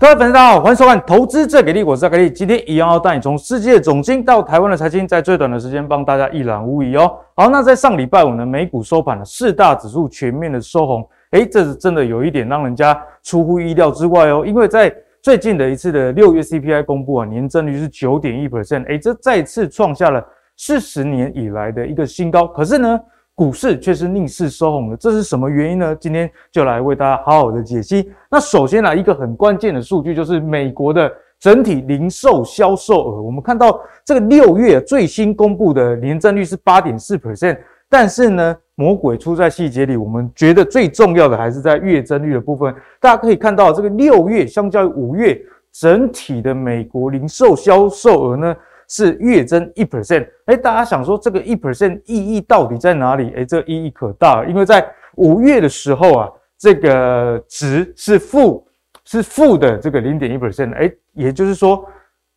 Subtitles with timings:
[0.00, 2.30] 各位粉丝，大家好，欢迎收看《投资最给力》，我是阿格力。
[2.30, 7.18] 今天一样要带你从世界总经到台湾的财经，在最短的时间帮大家一览无遗哦。
[7.34, 14.44] 好，那在上礼拜五呢，美股收盘了，四大指数全面的收红，诶，这是真的有一点让人家出乎意料之外哦。
[14.46, 20.24] 因为在最近的一次的六月 CPI 公布啊，年增率是九点一 percent，诶，这再次创下了
[20.56, 22.46] 四十年以来的一个新高。
[22.46, 23.00] 可是呢，
[23.38, 25.94] 股市却是逆势收红的，这是什么原因呢？
[26.00, 28.10] 今天就来为大家好好的解析。
[28.28, 33.22] 那首先呢，一个很关键的数据就是美国的整体零售销售额。
[33.22, 37.56] 我们看到这个六月最新公布的年增率是八点四 percent，
[37.88, 39.96] 但是呢，魔鬼出在细节里。
[39.96, 42.74] 我们觉得最重要的还是在月增率的部分。
[43.00, 45.40] 大家可以看到，这个六月相较于五月，
[45.72, 48.56] 整体的美国零售销售额呢，
[48.88, 53.32] 是月增一 percent，哎，大家想说这个一 percent 意义到底在哪里？
[53.36, 54.84] 哎，这个意义可大了，因为在
[55.16, 58.66] 五月的时候啊，这个值是负，
[59.04, 61.84] 是负的这个零点一 percent，哎，也就是说，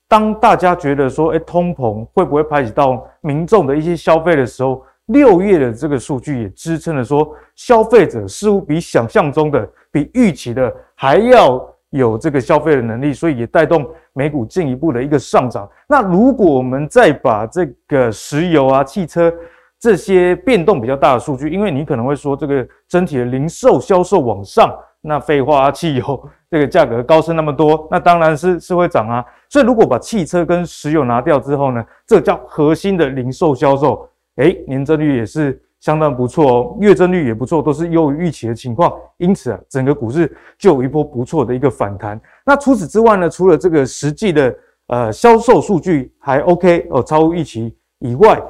[0.09, 11.57] 当大家觉得说，哎，通膨会不会排挤到民众的一些消费的时候，六月的这个数据也支撑了说，消费者似乎比想象中的、比预期的还要
[11.91, 13.89] 有这个消费的能力，所以也带动。
[14.13, 15.65] 美股进一步的一个上涨。
[15.87, 19.33] 那如果我们再把这个石油啊、汽车
[19.79, 24.69] 这些变动比较大的数据，因为你可能会说这个整体的零售销售往上，
[24.99, 29.23] 那废话啊，汽油这个价格高升那么多，那当然是是会涨啊。
[29.47, 35.57] 所以如果把汽车跟石油拿掉之后呢，这叫核心的零售销售，诶，年增率也是。
[35.81, 42.21] 相当不错哦，月增率也不错，都是优于预期的情况，因此啊，整个股市就有一波不错的一个反弹。
[42.45, 44.55] 那除此之外呢，除了这个实际的
[44.87, 48.41] 呃销售数据还 OK 哦，超乎预期以外，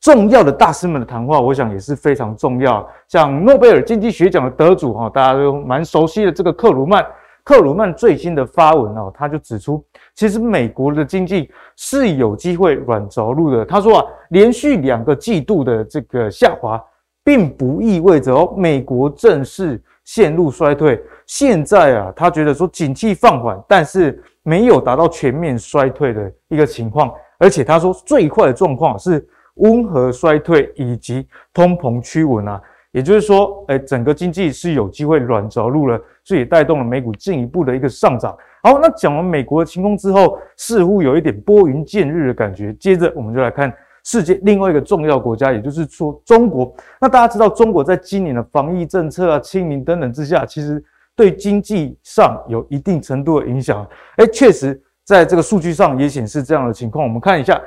[0.00, 2.86] 重要的大师们的谈话，我想也是非常重要。
[3.08, 7.04] 像诺贝尔经济学奖的得主哈，大家都蛮熟悉的这个克鲁曼。
[7.44, 9.84] 克鲁曼最新的发文哦，他就指出，
[10.14, 13.64] 其实美国的经济是有机会软着陆的。
[13.66, 16.82] 他说啊，连续两个季度的这个下滑，
[17.22, 20.98] 并不意味着哦，美国正式陷入衰退。
[21.26, 27.12] 现在啊，他觉得说景气放缓，但是没有达到全面衰退的一个情况。
[27.38, 32.58] 而且他说，最坏的状况是温和衰退以及通膨趋稳啊。
[32.94, 38.36] 也就是说，哎，整个经济是有机会软着陆了，所以带动了美股进一步的一个上涨。
[38.62, 42.72] 好，那讲完美国的情况之后，似乎有一点拨云见日的感觉。
[42.74, 43.72] 接着，我们就来看
[44.04, 46.72] 世界另外一个重要国家，也就是说中国。
[47.00, 50.80] 那大家知道，中国在今年的防疫政策啊、清零等等之下，其实
[51.16, 53.84] 对经济上有一定程度的影响。
[54.18, 57.04] 哎，确实在这个数据上也显示这样的情况。
[57.04, 57.60] 我们看一下。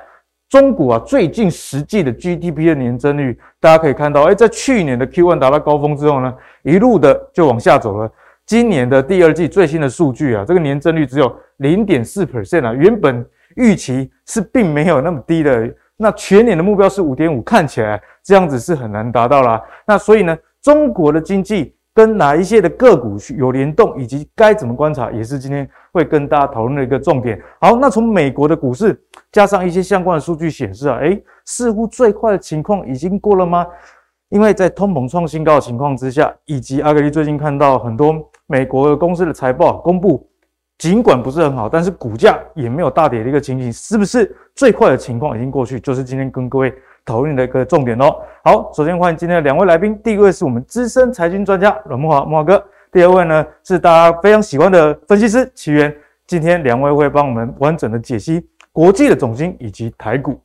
[0.50, 8.09] 中国啊，最近实际的 GDP 的年增率，大家可以看到，哎，在去年的 Q1 达到高峰之后呢，一路的就往下走了。
[8.46, 13.25] 今年的第二季最新的数据啊，这个年增率只有零点四 percent 啊，原本
[13.56, 15.69] 预期是并没有那么低的。
[15.97, 19.62] 那全年的目标是五点五，看起来这样子是很难达到啦。
[19.86, 21.74] 那所以呢，中国的经济。
[21.97, 27.41] 跟哪一些的个股有联动，以及该怎么观察，也是今天会跟大家讨论的一个重点。
[27.59, 28.96] 好，那从美国的股市
[29.31, 33.66] 加上一些相关的数据显示啊，诶，似乎最快的情况已经过了吗？
[34.30, 38.16] 因为在通膨创新高的情况之下，以及阿格力最近看到很多
[38.46, 40.30] 美国公司的财报公布，
[40.78, 45.80] 尽管不是很好，但是股价也没有大跌的一个情形，是不是最快的情况已经过去？
[45.80, 46.74] 就是今天跟各位。
[47.07, 48.18] 讨论的一个重点哦。
[48.44, 49.97] 好，首先欢迎今天的两位来宾。
[50.03, 52.62] 第一位是我们资深财经专家阮木华木华哥，
[52.97, 55.96] 第二位呢是大家非常喜欢的分析师奇源。
[56.25, 60.41] 今天两位会帮我们完整的解析国际的总经以及台股。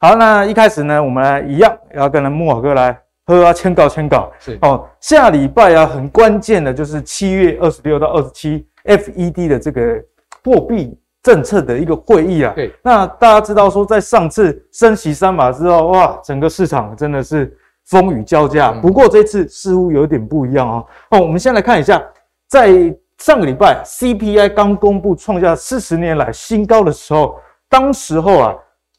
[0.00, 4.32] 好，那一开始呢，我们来一样要跟慕驊哥来喝啊签稿签稿。
[4.40, 10.02] 是哦，下礼拜啊很关键的就是七月二十六到二十七 FED 的这个
[10.42, 10.98] 货币。
[11.22, 17.56] 政策的一个会议啊，对，那大家知道说，在上次升息三码之后，哇，整个市场真的是
[17.86, 18.72] 风雨交加。
[18.72, 20.84] 不过这次似乎有点不一样啊。
[21.10, 22.02] 哦，我们先来看一下，
[22.48, 27.38] 在上个礼拜 CPI 刚公布创下四十年来新高的时候，
[27.68, 28.54] 当时候啊，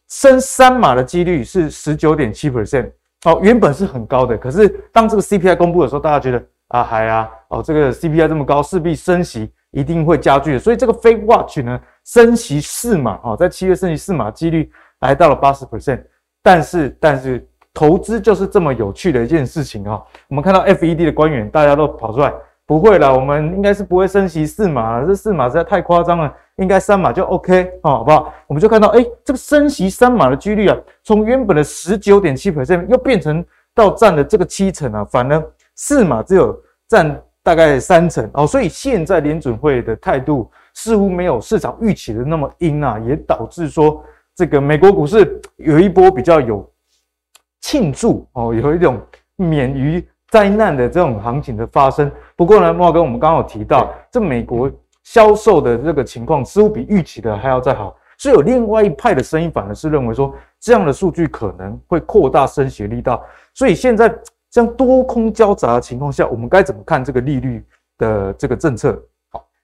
[0.09, 2.91] 升三码的几率是十九点七 percent，
[3.25, 4.38] 哦，原本是很高的。
[4.38, 10.59] 可是当这个 CPI 公布的时候，大家觉得啊，还啊，哦，这个 CPI 这么高，势必升息一定会加剧的。
[10.59, 14.71] 所以这个 Fed Watch 呢，升息四码啊，在七月升息四码几率
[15.01, 16.01] 来到了八十 percent，
[16.41, 20.02] 但是但是投资就是这么有趣的一件事情啊。
[20.28, 22.34] 我们看到 FED 的官员大家都跑出来，
[22.66, 28.34] 不会啦，我们应该是不会升息四码，这四码实在太夸张了，应该三码就 OK 啊，好不好？
[28.48, 33.44] 我们就看到，诶，这个升息三码的几率啊，从原本的十九点七 percent 又变成
[33.74, 35.44] 到占了这个七成啊，反而
[35.76, 40.50] 四码只有占大概三成哦，所以现在联准会的态度。
[40.76, 44.04] 似乎没有市场预期的那么阴啊，也导致说
[44.34, 46.68] 这个美国股市有一波比较有
[47.63, 49.01] 庆祝哦，有一种
[49.38, 52.12] 免于灾难的这种行情的发生。
[52.36, 54.69] 不过呢，慕驊哥，我们刚刚有提到，这美国
[55.04, 63.24] 销售的这个情况似乎比预期的还要再好，所以有另外一派的声音，反而是认为说这样的数据可能会扩大升息力道。
[63.54, 64.13] 所以现在
[64.51, 67.66] 这样多空交杂的情况下，我们该怎么看这个利率
[67.98, 69.01] 的这个政策？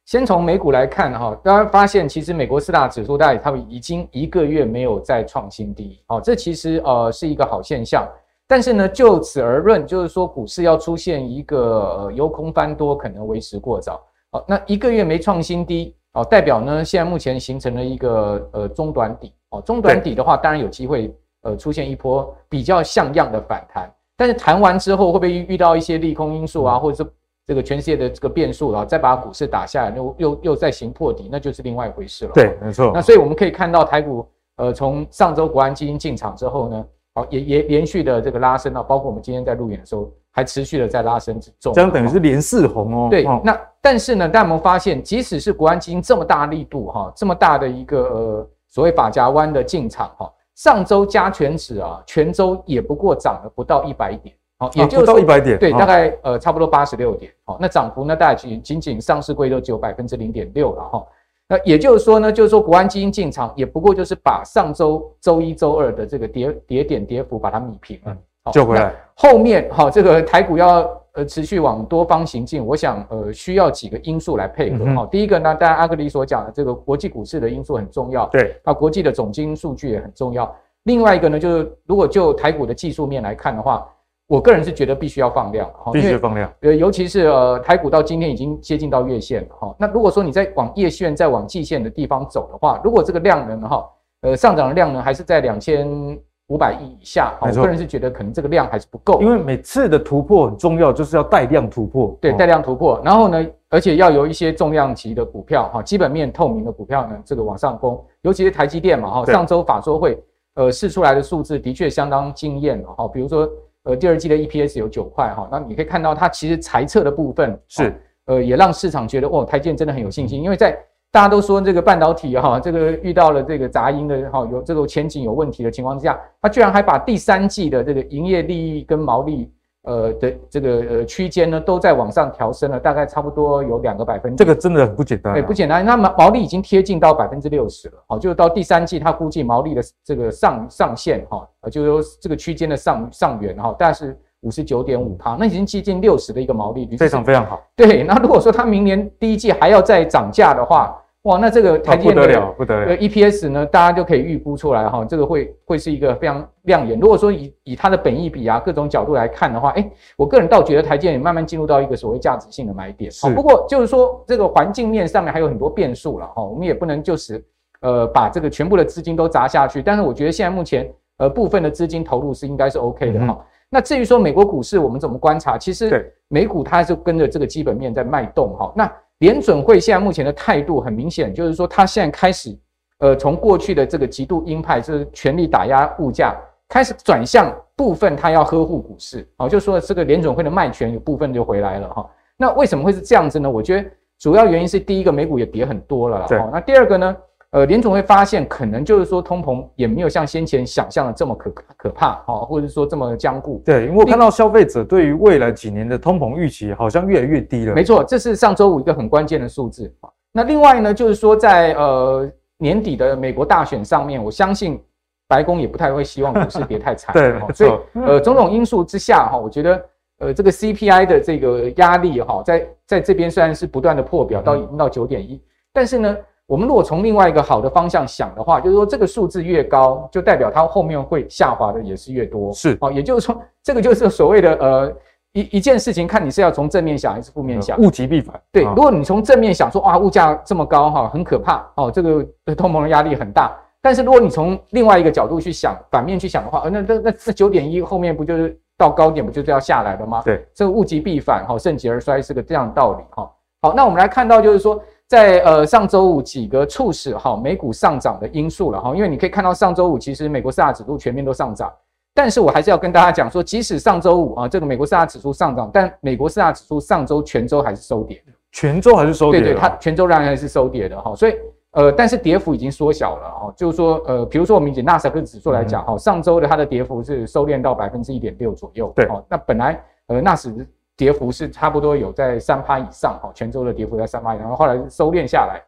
[0.10, 8.08] 好，先从美股来看哈，大家发现其实美国四大指数大概他们已经一个月没有再创新低，哦，这其实呃是一个好现象。
[8.48, 14.02] 但是呢，就此而论，就是说股市要出现一个呃由空翻多，可能为时过早。
[14.32, 23.88] 好，那一个月没创新低，哦，代表呢现在目前形成了一个呃中短底，哦，中短底的话，当然有机会呃出现一波比较像样的反弹。
[24.18, 27.10] 但是弹完之后，会不会遇到一些利空因素啊，或者是
[27.50, 32.32] 这个全世界的这个变数啊，再把股市打下来，又又又再行破底，那就是另外一回事了。
[32.32, 32.92] 对，没错。
[32.94, 34.24] 那所以我们可以看到台股，
[34.58, 36.86] 呃，从上周国安基金进场之后呢，
[37.16, 41.74] 好，也也连续的这个拉升啊，包括我们今天在路演的时候，还持续的在拉升之中。
[41.74, 43.08] 这样等于是连四红哦。
[43.10, 50.32] 对，那但是呢，大家有没有发现，即使是国安基金这么大力度哈，这么大的一个呃所谓法夹湾的进场哈。
[50.54, 61.06] 上周加权指啊，全周也不过涨了不到一百点，好，也就是不到一百点，对，大概呃差不多八十六点，好，那涨幅呢，大概仅仅仅上市柜都只有百分之零点六了哈，
[61.48, 70.88] 那也就是说呢，就是说国安基金进场也不过就是把上周周一、周二的这个跌跌点跌幅把它米平了，好，救回来，后面好这个台股要。
[71.14, 75.08] 呃，持续往多方行进，我想，呃，需要几个因素来配合哈。
[75.10, 80.56] 第一个呢，当然阿格里所讲的这个国际股市的因素很重要，对，那国际的总经数据也很重要。
[80.84, 83.90] 另外一个呢，就是如果就台股的技术面来看的话，
[84.30, 86.54] 我个人是觉得必须要放量，必须放量。
[86.62, 89.76] 呃，尤其是呃，台股到今天已经接近到月线了哈。
[89.80, 93.90] 那如果说你再往月线、再往季线的地方走的话，如果这个量能哈，
[94.22, 96.18] 呃，上涨的量呢还是在两千。
[96.52, 102.18] 五百亿以下，我个人是觉得可能这个量还是不够，因为每次的突破很重要，就是要带量突破。
[102.20, 110.20] 对，带量突破，然后呢，而且要有一些重量级的股票，哈，基本面透明的股票呢，这个往上攻，尤其是台积电嘛，哈，上周法说会，
[110.56, 113.48] 呃，试出来的数字的确相当惊艳，哈，比如说，
[113.84, 117.94] 呃，第二季的 EPS 有九块，哈，那你可以看到它其实财测的部分是，
[118.26, 120.78] 呃，也让市场觉得，哦，台积电真的很有信心，因为在。
[121.12, 129.52] 大家都说这个半导体哈，这个遇到了这个杂音的哈，有这个前景有问题的情况之下，它居然还把第三季的这个营业利益跟毛利
[129.84, 134.38] 呃的这个呃区间呢，都在往上调升了，大概差不多有两个百分点。
[134.38, 135.86] 这个真的很不简单，啊，对，不简单。
[135.86, 147.62] 那毛毛利已经贴近到百分之六十了，好，就是到第三季，它估计毛利的这个上上限哈，呃就是说这个区间的上上缘哈，大概是五十九点五趴，那已经接近六十的一个毛利率，非常非常好。
[147.76, 152.98] 对，那如果说它明年第一季还要再涨价的话，哇，那这个台积电的、哦、不得了，不得了。
[152.98, 156.98] EPS 呢，大家就可以预估出来哈，这个会会是一个非常亮眼。
[156.98, 163.12] 如果说以以它的本益比啊各种角度来看的话，哎，我个人倒觉得台积电也慢慢进入到一个所谓价值性的买点。
[163.12, 163.30] 是。
[163.36, 167.44] 不过就是说这个环境面上面还有很多变数了哈，我们也不能就是
[167.82, 169.82] 呃把这个全部的资金都砸下去。
[169.82, 173.38] 但是我觉得现在目前呃部分的资金投入是应该是 OK 的哈。
[173.38, 178.72] 嗯、那至于说美国股市我们怎么观察，其实美股它就跟着这个基本面在脉动哈。
[178.74, 182.58] 那联准会现在目前的态度很明显，就是说他现在开始，
[183.00, 186.36] 呃，从过去的这个极度鹰派，就是全力打压物价，
[186.68, 192.10] 开始转向部分他要呵护股市，哦，就说这个联准会的卖权有部分就回来了哈。
[192.38, 193.50] 那为什么会是这样子呢？
[193.50, 196.50] 我觉得主要原因是第一个美股也跌很多了，哦。
[196.52, 197.16] 那第二个呢？
[197.52, 203.60] 呃，联总会发现，可能就是说通膨也没有像先前想象的这么可可怕，哈，或者是说这么僵固。
[203.66, 207.74] 对，因为我看到消费者对于未来几年的通膨预期好像越来越低了。
[207.74, 209.92] 没错，这是上周五一个很关键的数字。
[210.32, 214.80] 那另外呢，就是说在呃年底的美国大选上面，我相信
[215.28, 217.12] 白宫也不太会希望股市跌太惨。
[217.18, 219.86] 对，所以呃种种因素之下哈，我觉得
[220.20, 225.42] 呃这个 CPI 的这个压力哈，在在这边虽然是不断的破表到已经到九点一，
[225.74, 226.16] 但是呢。
[226.50, 232.52] 我们如果从另外一个好的方向想的话，就是说这个数字越高，就代表它后面会下滑的也是越多。
[232.52, 234.92] 是，哦，也就是说，这个就是所谓的呃
[235.34, 237.80] 一一件事情，看你是要从正面想还是负面想。
[237.80, 238.42] 物极必反。
[238.52, 242.26] 对，如果你从正面想说，哇，物价这么高哈，很可怕哦，这个
[242.56, 243.56] 通膨的压力很大。
[243.80, 250.24] 但是如果你从另外一个角度去想，反面去想的话，呃，那那那那九点一后面不就是到高点不就是要下来了吗？
[250.26, 253.32] 对，这个物极必反哈，盛极而衰是个这样的道理哈。
[253.62, 254.82] 好，那我们来看到就是说。
[255.10, 261.74] 在呃上周五几个促使哈美股上涨的因素了哈，因为你可以看到上周五其实美国四大指数全面都上涨，
[262.14, 269.42] 但是我还是要跟大家讲说，即使上周五啊这个美国四大指数上涨，但美国四大指数上周全周还是收跌，全周还是收跌？
[269.42, 271.34] 对对，它全周仍然还是收跌的哈，所以
[271.72, 280.56] 呃，但是跌幅已经缩小了哈，就是说呃，比如说我们以纳斯达克指数来讲哈，嗯、上周的它的跌幅是收敛到百分之一点六左右，对，那本来呃纳斯
[281.00, 285.64] 跌幅是差不多有在三趴以上哈，全周的跌幅在三趴以上，然后后来收敛下来，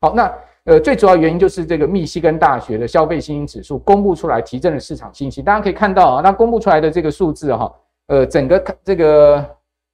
[0.00, 0.30] 好那。
[0.64, 5.42] 呃，最主要原因就是这个密西根大学的消费信心指数公布出来，提振了市场信心。
[5.42, 7.72] 大家可以看到啊，那公布出来的这个数字哈，
[8.06, 9.44] 呃，整个这个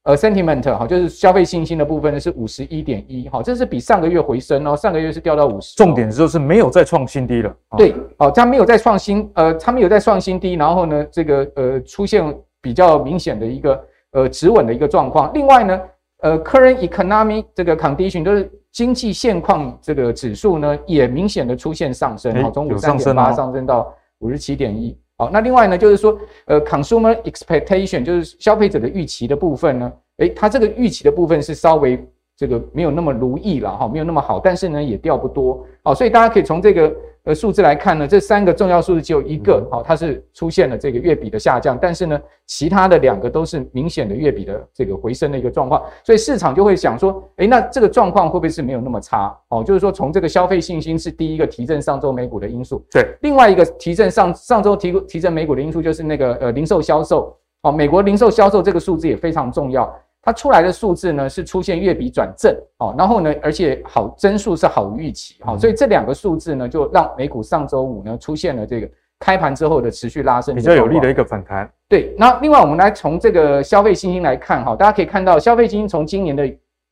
[0.02, 5.74] 呃 sentiment 哈，就是消费信心的部分呢是五十一点一，哈，这是比上个月回升哦，上个月是掉到五十。
[5.74, 7.56] 重点就是没有再创新低了。
[7.78, 12.22] 对，哦，它没有再创新，呃，它没有再创新低，然后呢，这个呃出现
[12.60, 15.32] 比较明显的一个呃止稳的一个状况。
[15.32, 15.80] 另外呢，
[16.22, 18.50] 呃，current economic 这个 condition 就是。
[18.70, 24.96] 经济现况这个指数呢，也明显的出现上升，好，从五十三点八上升到五十七点一。
[25.16, 31.98] 好，那另外呢，就是说，呃，consumer expectation 就是消费者的预期的部分呢，诶，它这个预期的部分是稍微
[32.36, 35.66] 这个没有那么如意了哈，没有那么好，但是呢，也掉不多。
[35.82, 36.94] 好，所以大家可以从这个。
[37.28, 49.38] 呃，数字来看呢，这三个重要数字只有一个，好，它是出现了这个月比的下降，但是呢，其他的两个都是明显的月比的这个回升的一个状况，所以市场就会想说，诶，那这个状况会不会是没有那么差？
[49.50, 59.94] 哦，就是说从这个消费信心是第一个提振上周美股的因素，对，另外一个提振上上周提提振美股的因素就是那个呃零售销售，哦，美国零售销售这个数字也非常重要。
[60.20, 71.70] 它出来的数字呢是出现月比转正，哦，然后呢，而且好增速是好于预期，好，所以这两个数字呢就让美股上周五呢出现了这个开盘之后的持续拉升，比较有利的一个反弹。
[71.88, 76.46] 对，那另外我们来从这个消费信心来看，哈，大家可以看到消费信心从今年的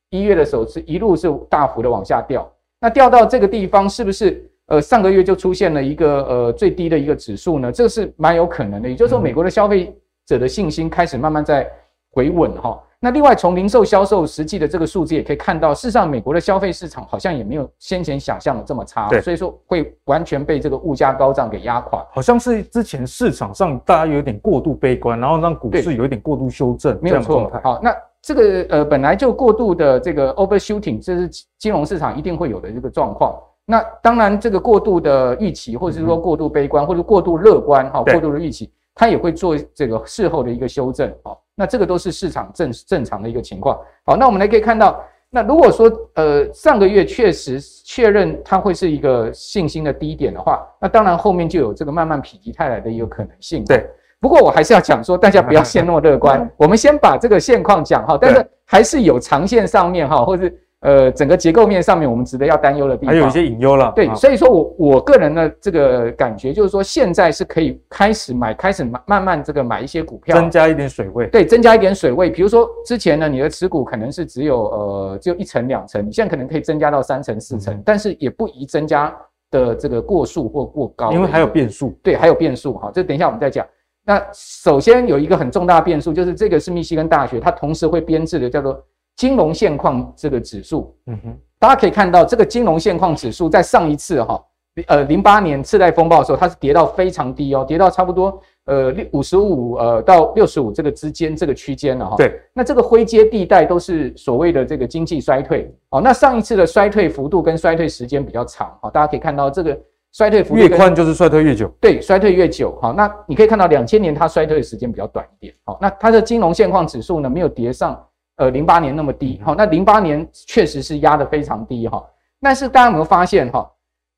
[0.09, 7.71] 一月的时候是一路是大幅的往下掉，那掉到这个地方是不是呃上个月就出现了一个呃最低的一个指数呢？
[7.71, 9.93] 这是蛮有可能的，也就是说美国的消费
[10.25, 11.69] 者的信心开始慢慢在
[12.11, 12.81] 回稳，哈。
[12.99, 27.51] 那另外，从零售销售实际的这个数字也可以看到，事实上，美国的消费市场好像也没有先前想象的这么差，所以说会完全被这个物价高涨给压垮，好像是之前市场上大家有点过度悲观，然后让股市有一点过度修正，没有错。
[27.63, 33.39] 好，那这个呃本来就过度的这个 overshooting，这是金融市场一定会有的这个状况。
[33.69, 41.41] 那当然，这个过度的预期，或者是说过度悲观，或者过度乐观，哈，过度的预期，它也会做这个事后的一个修正，好。
[41.55, 43.79] 那这个都是市场正正常的一个情况。
[44.05, 53.63] 好，那我们来可以看到，那如果说呃上个月确实确认它会是一个信心的低点的话，那当然后面就有这个慢慢否极泰来的一个可能性。
[53.63, 53.89] 对，
[54.19, 56.49] 不过我还是要讲说，大家不要先那么乐观。
[56.57, 60.53] 我们先把这个现况讲哈，但是还是有长线上面哈，或是。
[60.81, 63.91] 呃，整个结构面上面，我们值得要担忧的地方还有一些隐忧了。
[63.95, 71.25] 对，所以说我我个人的这个感觉就是说，现在是可以开始买，开始慢慢慢这个买一些股票，增加一点水位。
[71.27, 72.29] 对，增加一点水位。
[72.29, 79.11] 比如说之前呢，你的持股可能是只有呃只有一层两层，你现在可能可以增加到三层四层，嗯、但是也不宜增加
[79.49, 81.97] 的这个过数或过高，因为还有变数。
[82.03, 83.65] 对，还有变数哈，这等一下我们再讲。
[84.05, 88.79] 那首先有一个很重大的变数，就是这个是密西根大学，它同时会编制的叫做
[89.17, 90.95] 金融现况这个指数。
[91.07, 91.37] 嗯哼。
[91.59, 94.39] 大家可以看到，这个金融现况指数在上一次哈，
[94.85, 102.15] 呃，零八年次贷风暴的时候，它是跌到非常低哦，跌到差不多呃六五十五呃到六十五这个之间这个区间了哈。
[102.15, 105.99] 对，那这个灰阶地带都是所谓的这个经济衰退哦。
[105.99, 109.75] 那上一次的衰退幅度跟衰退时间比较长哈，大家可以看到这个
[110.11, 111.67] 衰退幅度越宽就是衰退越久。
[111.81, 112.93] 对，衰退越久哈。
[112.95, 115.55] 那你可以看到两千年它衰退的时间比较短一点。
[115.65, 117.99] 好，那它的金融现况指数呢没有跌上。
[118.37, 122.03] 呃，零八年那么低，好，那零八年确实是压得非常低哈。
[122.39, 123.67] 但是大家有没有发现哈，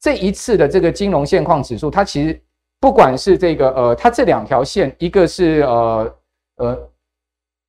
[0.02, 2.42] 这一次的这个金融现况指数，它其实
[2.82, 6.16] 不管是这个呃，它这两条线，一个是呃
[6.58, 6.90] 呃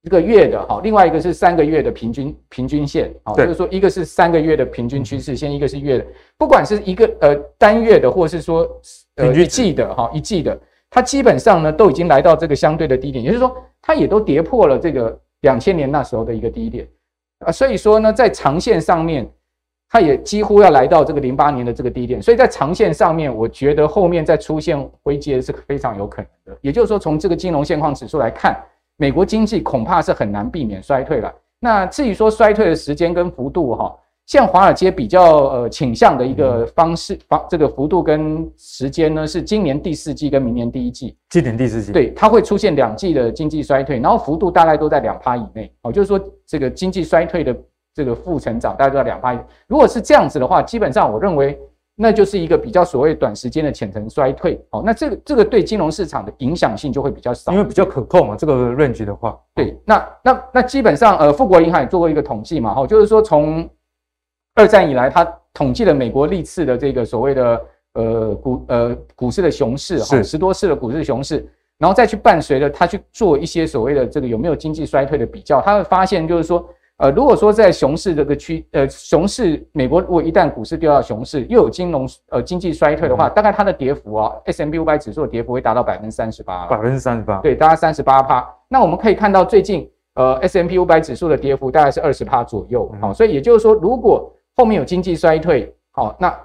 [0.02, 8.68] 一个月的哈，另外一个是三个月的平均平均线，好，就是说一个是三个月的平均趋势线，一个是月的，不管是一个呃单月的，或是说
[9.14, 10.58] 呃一季的哈一季的，
[10.90, 15.16] 它基本上呢都已经来到这个相对的低点，也就是说它也都跌破了这个。
[15.42, 16.86] 两千年那时候的一个低点
[17.46, 19.28] 啊，所以说呢，在长线上面，
[19.88, 26.58] 它也几乎要来到这个零八年的这个低点，所以在长线上面，我觉得后面再出现回接是非常有可能的。
[26.60, 28.56] 也就是说，从这个金融现况指数来看，
[28.96, 31.34] 美国经济恐怕是很难避免衰退了。
[31.58, 33.96] 那至于说衰退的时间跟幅度，哈。
[34.30, 41.16] 像华尔街比较呃倾向的一个方式方这个幅度跟时间呢，是今年第四季跟明年第一季。
[41.30, 45.68] 今年第四季，对，它会出现两季的经济衰退，然后幅度大概都在两趴以内。
[45.82, 47.52] 哦，就是说这个经济衰退的
[47.92, 49.34] 这个负成长大概都在两趴。
[49.66, 51.58] 如果是这样子的话，基本上我认为
[51.96, 54.64] 那就是一个比较所谓短时间的浅层衰退。
[54.70, 58.36] 哦，那这个这个对金融市场的影响性就会比较少，因为比较可控嘛。
[58.36, 63.68] 这个 range 的话，对，那那那基本上呃，富国银行也做过一个统计嘛，哈，就是说从
[64.60, 65.24] 二战以来，他
[65.54, 67.60] 统计了美国历次的这个所谓的
[67.94, 71.48] 呃股呃股市的熊市，哈，十多次的股市熊市。
[71.78, 76.62] 然后再去伴随着他去做一些所谓的这个有没有经济衰退的比较，他会发现就是说，
[76.98, 88.46] 呃，如果说在熊市这个区，呃，熊市美国如果一旦股市掉到熊市，又有金融呃经济衰退的话，嗯、大概它的跌幅啊，S M B 五百指数的跌幅会达到百分之三十八，百分之三十八，对，大概三十八趴。
[88.68, 93.10] 那我们可以看到最近呃 S&P 五百指数的跌幅大概是二十趴左右，好、嗯。
[93.10, 96.38] 哦，所以也就是说，如果后面有经济衰退，好、哦，那。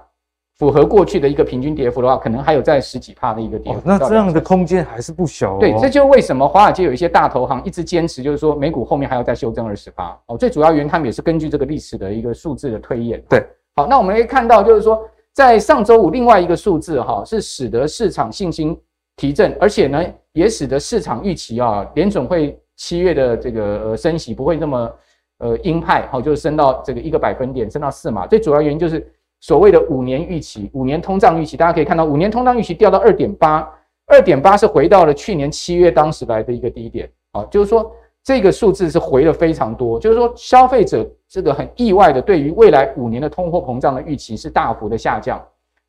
[0.58, 3.80] 符合过去的一个平均跌幅的话，可能还有在十几趴的一个跌幅。
[3.80, 5.58] 哦，那这样的空间还是不小哦。
[5.60, 10.18] 对，这就是为什么华尔街有一些大投行一直坚持，就是说美股后面还要再修正二十趴。
[10.28, 13.22] 哦，最主要原因他们也是根据这个历史的一个数字的推演。
[13.28, 13.46] 对，
[13.76, 18.80] 好，那我们可以看到，就是说在上周五另外一个数字哈，是使得市场信心
[19.18, 24.90] 提振，而且呢也使得市场预期啊联准会七月的这个呃升息不会那么
[25.40, 28.26] 呃鹰派，好，就是升到这个一个百分点，升到四码。
[28.26, 29.12] 最主要原因就是。
[29.42, 33.70] 所谓的五年预期，五年通胀预期，大家可以看到，五年通胀预期掉到二点八，
[34.08, 37.92] 二点八是回到了去年七月当时来的一个低点啊，就是说
[38.24, 45.40] 这个数字是回了非常多，就是说消费者这个很意外的对于未来五年的通货膨胀的预期是大幅的下降，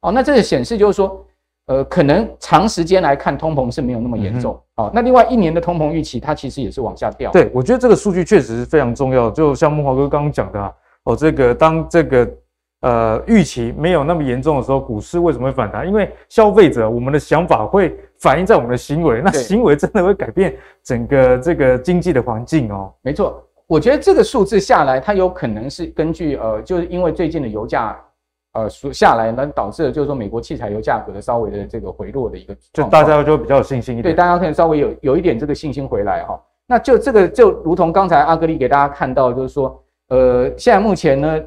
[0.03, 1.25] 哦，那这个显示就是说，
[1.67, 10.73] 呃，可能长时间来看通膨是没有那么严重，好，那另外一年的通膨预期它其实也是往下掉，对，我觉得这个数据确实是非常重要，就像木华哥刚刚讲的啊，
[11.05, 12.29] 哦，这个当这个。
[12.83, 15.89] 呃，预期没有那么严重的时候，股市为什么会反弹？
[15.89, 20.55] 因为消费者我们的想法会反映在我们的行为，那行为真的会改变
[20.85, 22.93] 整个这个经济的环境哦。
[23.01, 27.99] 没错，我觉得这个数字下来，它有可能是根据呃，就是因为最近的油价
[28.57, 34.15] 呃下来，呢导致了就是说美国汽柴油价格的稍微的这个回落的一个，就大家就比较有信心一点。
[34.15, 36.43] 对，大家可能稍微有有一点这个信心回来哈。
[36.67, 41.41] 那就这个就如同刚才阿格力给大家看到，就是说呃，现在目前呢。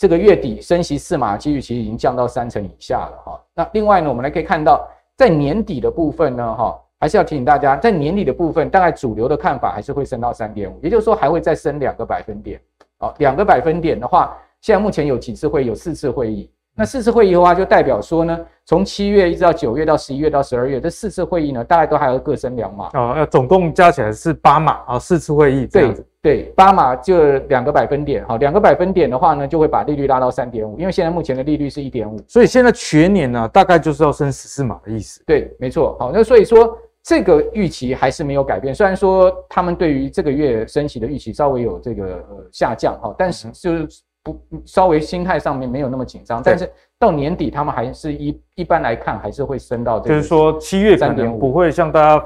[0.00, 3.38] 这个月底升息四码几率其实已经降到三成以下了哈。
[3.54, 12.58] 那另外呢，我们来可以看到，在年底的部分呢，哈，还是要提醒大家，在年底的部分，大概主流的看法还是会升到三点五，也就是说还会再升两个百分点。
[12.98, 15.66] 好，两个百分点的话，现在目前有几次会议？
[15.66, 16.50] 有四次会议。
[16.76, 26.06] 那四次会议的话，就代表说呢，从七月一直到九月到十一月到十二月这四次会议呢，大概都还要各升两码哦，要总共加起来是八码啊，四次会议这样子。
[26.22, 35.22] 对对，八码就两个百分点，好，两个百分点的话呢，就会把利率拉到三点五，因为现在目前的利率是一点五，所以现在全年呢，大概就是要升十四码的意思。
[35.26, 43.88] 对，没错，好，那所以说这个预期还是没有改变，虽然说他们对于这个月升息的预期稍微有这个呃下降哈，但是就是。
[44.22, 52.24] 不，稍微心态上面没有那么紧张，但是到年底他们还是一一般来看还是会升到这个，就是说七月可能不会像大家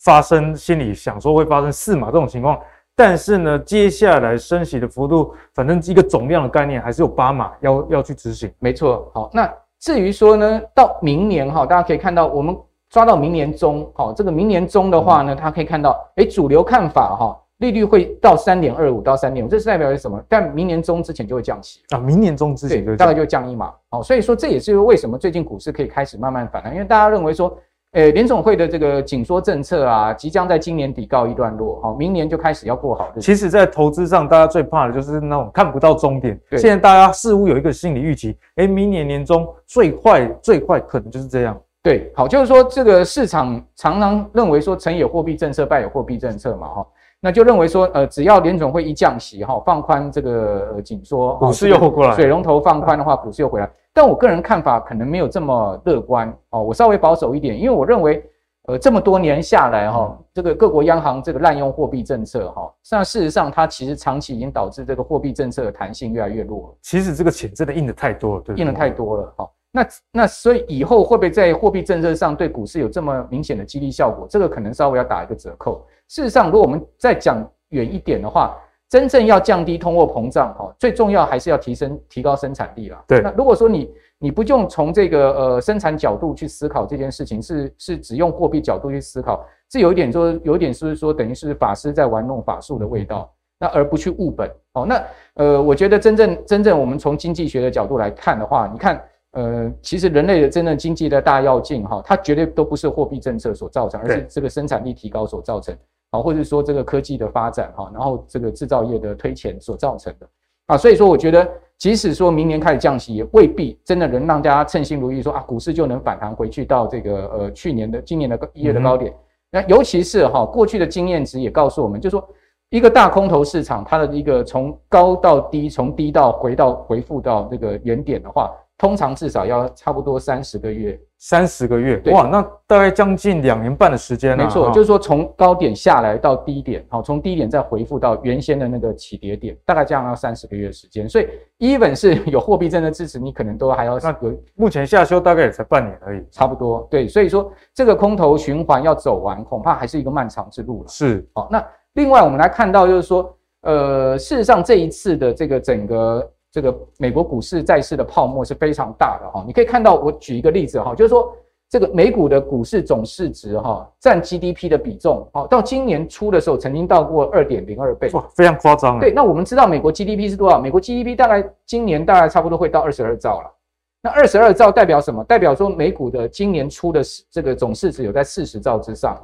[0.00, 2.58] 发生心里想说会发生四码这种情况，
[2.96, 8.52] 但是呢，接下来升息的幅度，反正一个总量的概念还是有八码要要去执行。
[8.58, 12.56] 没错，好，那至于说呢，到明年哈，大家可以看到我们
[12.90, 17.40] 抓到明年中，好，这个明年中的话呢，大家可以看到，哎，主流看法哈。
[17.58, 20.22] 利率会到三点二五到三点五，这是代表是什么？
[20.28, 23.72] 但明年中之前就会降息啊，明年中之前对，大概就降一码。
[23.88, 27.56] 好，所以说这也是为什么最近股市可以开始慢慢反弹，因为大家认为说，
[27.92, 33.10] 诶，联总会的这个紧缩政策啊，即将在今年底告一段落，好，明年就开始要过好。
[33.18, 36.38] 其实，在投资上，大家最怕的就是那种看不到终点。
[36.50, 41.58] 对，现在大家似乎有一个心理预期，诶，明年年中最坏最坏可能就是这样。
[41.82, 46.86] 对，好，就是说这个市场常常认为说，成有货币政策，败有货币政策嘛，哈。
[47.26, 53.68] 那就认为说，呃，只要联总会一降息，哈，放宽这个紧缩，股市又过来，水龙头放宽的话，股市又回来。
[53.92, 58.24] 但我个人看法可能没有这么乐观，哦，我稍微保守一点，因为我认为，
[58.68, 66.72] 呃，这么多年下来，哈，这个各国央行这个滥用货币政策，哈，那事实上它其实长期已经导致这个货币政策的弹性越来越弱。
[66.80, 69.50] 其实这个钱真的印的太多了，对，印的太多了，哈。
[69.72, 74.28] 那那所以以后会不会在货币政策上对股市有这么明显的激励效果？
[74.30, 75.84] 这个可能稍微要打一个折扣。
[76.08, 78.56] 事实上，如果我们再讲远一点的话，
[78.88, 83.02] 真正要降低通货膨胀，哈，最重要还是要提升提高生产力啦。
[83.08, 83.20] 对。
[83.20, 94.48] 那如果说你你不用从这个呃生产角度去思考这件事情，是是只用货币角度去思考，这有一点说有一点是不是说等于是法师在玩弄法术的味道，那而不去务本。
[94.74, 99.02] 哦，那呃，我觉得真正真正我们从经济学的角度来看的话，你看。
[99.32, 105.76] 呃，其实人类的真正经济的大要进，哈，它绝对都不是货币政策所造成，而是这个生产力提高所造成，
[106.10, 110.28] 啊，或者说这个科技的发展，哈，然后这个制造业的推前所造成的，
[110.66, 119.12] 啊，所以说我觉得，即使说明年开始降息，也未必真的能让大家称心如意说，啊，股市就能反弹回去到这个呃去年的今年的一月的高点。
[119.12, 119.16] 嗯、
[119.50, 122.28] 那尤其是哈，过去的经验值也告诉我们，就是说
[122.70, 128.52] 一个大空头市场，它的一个从高到低，从低到回到回复到这个原点的话。
[128.78, 134.44] 通常至少要差不多三十个月，三十个月，哇，那大概将近两年半的时间了。
[134.44, 141.08] 没错，就是说从高点下来到低点，好，从低点再回复到原先的那个起跌点，大概这样要三十个月时间。
[141.08, 141.26] 所以
[141.58, 146.86] ，even 是有货币政策支持，你可能都还要那个目前下修大概也才半年而已，差不多。
[146.90, 150.88] 对，所以说这个空头循环要走完，恐怕还是一个漫长之路了。
[150.88, 156.30] 是，好，那另外我们来看到就是说，呃，事实上这一次的这个整个。
[156.56, 161.30] 这个美国股市债市的泡沫是非常大的哈，你可以看到，我举一个例子哈，就是说
[161.68, 168.98] 这个美股的股市总市值哈占 GDP 的比重，哦，到今年初的时候曾经到过二点零二倍，哇，非常夸张。
[168.98, 170.58] 对，那我们知道美国 GDP 是多少？
[170.58, 173.52] 美国 GDP 大概今年大概差不多会到二十二兆了。
[174.00, 175.22] 那二十二兆代表什么？
[175.24, 179.14] 代表说美股的今年初的这个总市值有在四十兆之上，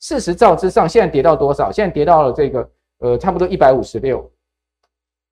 [0.00, 1.70] 四十兆之上，现在跌到多少？
[1.70, 4.28] 现在跌到了这个呃差不多一百五十六。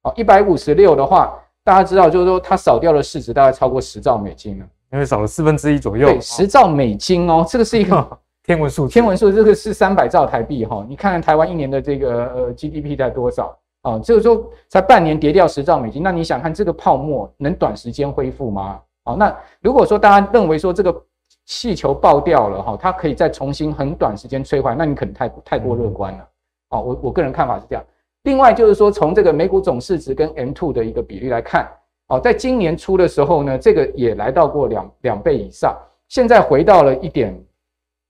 [0.02, 6.08] 好，一百五十六的话，大家知道，就是说它少掉的市值大概超过十兆美金了，因为少了四分之一左右。
[6.08, 10.84] 对，十兆美金哦，这个是一个 天文数，天文数，这个是三百兆台币哈。
[10.88, 13.96] 你看看台湾一年的这个呃 GDP 在多少啊？
[14.00, 18.80] 这个时候才半年跌掉十兆美金，那你想看这个泡沫能短时间恢复吗？
[19.04, 21.00] 好，那如果说大家认为说这个
[21.46, 26.28] 气球爆掉了哈，它可以再重新很短时间摧毁，那你可能太太过乐观了。
[26.70, 27.84] 好，我我个人看法是这样。
[28.24, 31.68] 另外就是说，从这个美股总市值跟 M two 的一个比例来看，
[32.06, 35.76] 哦，在今年初的时候呢，这个也来到过两两倍以上，
[36.08, 37.37] 现在回到了一点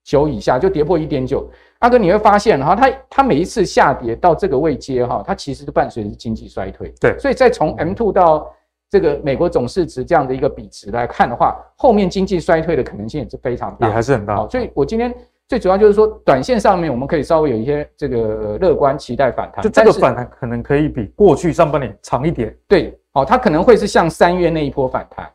[0.04, 1.48] 九以下，就跌破一点九。
[1.78, 6.92] 阿哥你会发现哈，它它每一次下跌到这个位阶哈，它其实都伴随着经济衰退。
[7.00, 8.52] 对，所以再从 M two 到
[8.90, 14.46] 这个美国总市值这样的一个比值来看的话，后面经济衰退的可能性也是非常大，也还是很大。
[14.48, 15.14] 所以我今天。
[15.48, 22.56] 最主要就是说，短线上面我们可以稍微有一些这个乐观期待反弹，就这个反弹可能可以比过去上半年长一点。
[22.66, 25.26] 对，哦，它可能会是像三月那一波反弹。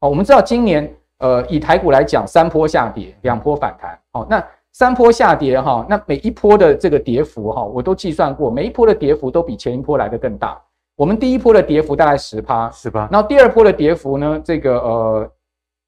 [0.00, 3.96] 哦，我们知道今年呃以台股来讲，三波下跌，两波反弹。
[4.12, 10.60] 哦，那三波下跌哈，那每一波的这个跌幅哈，我都计算过，每一波的跌幅都比前一波来的更大。
[10.96, 15.30] 我们第一波的跌幅大概十趴，十趴，然后第二波的跌幅呢，这个呃。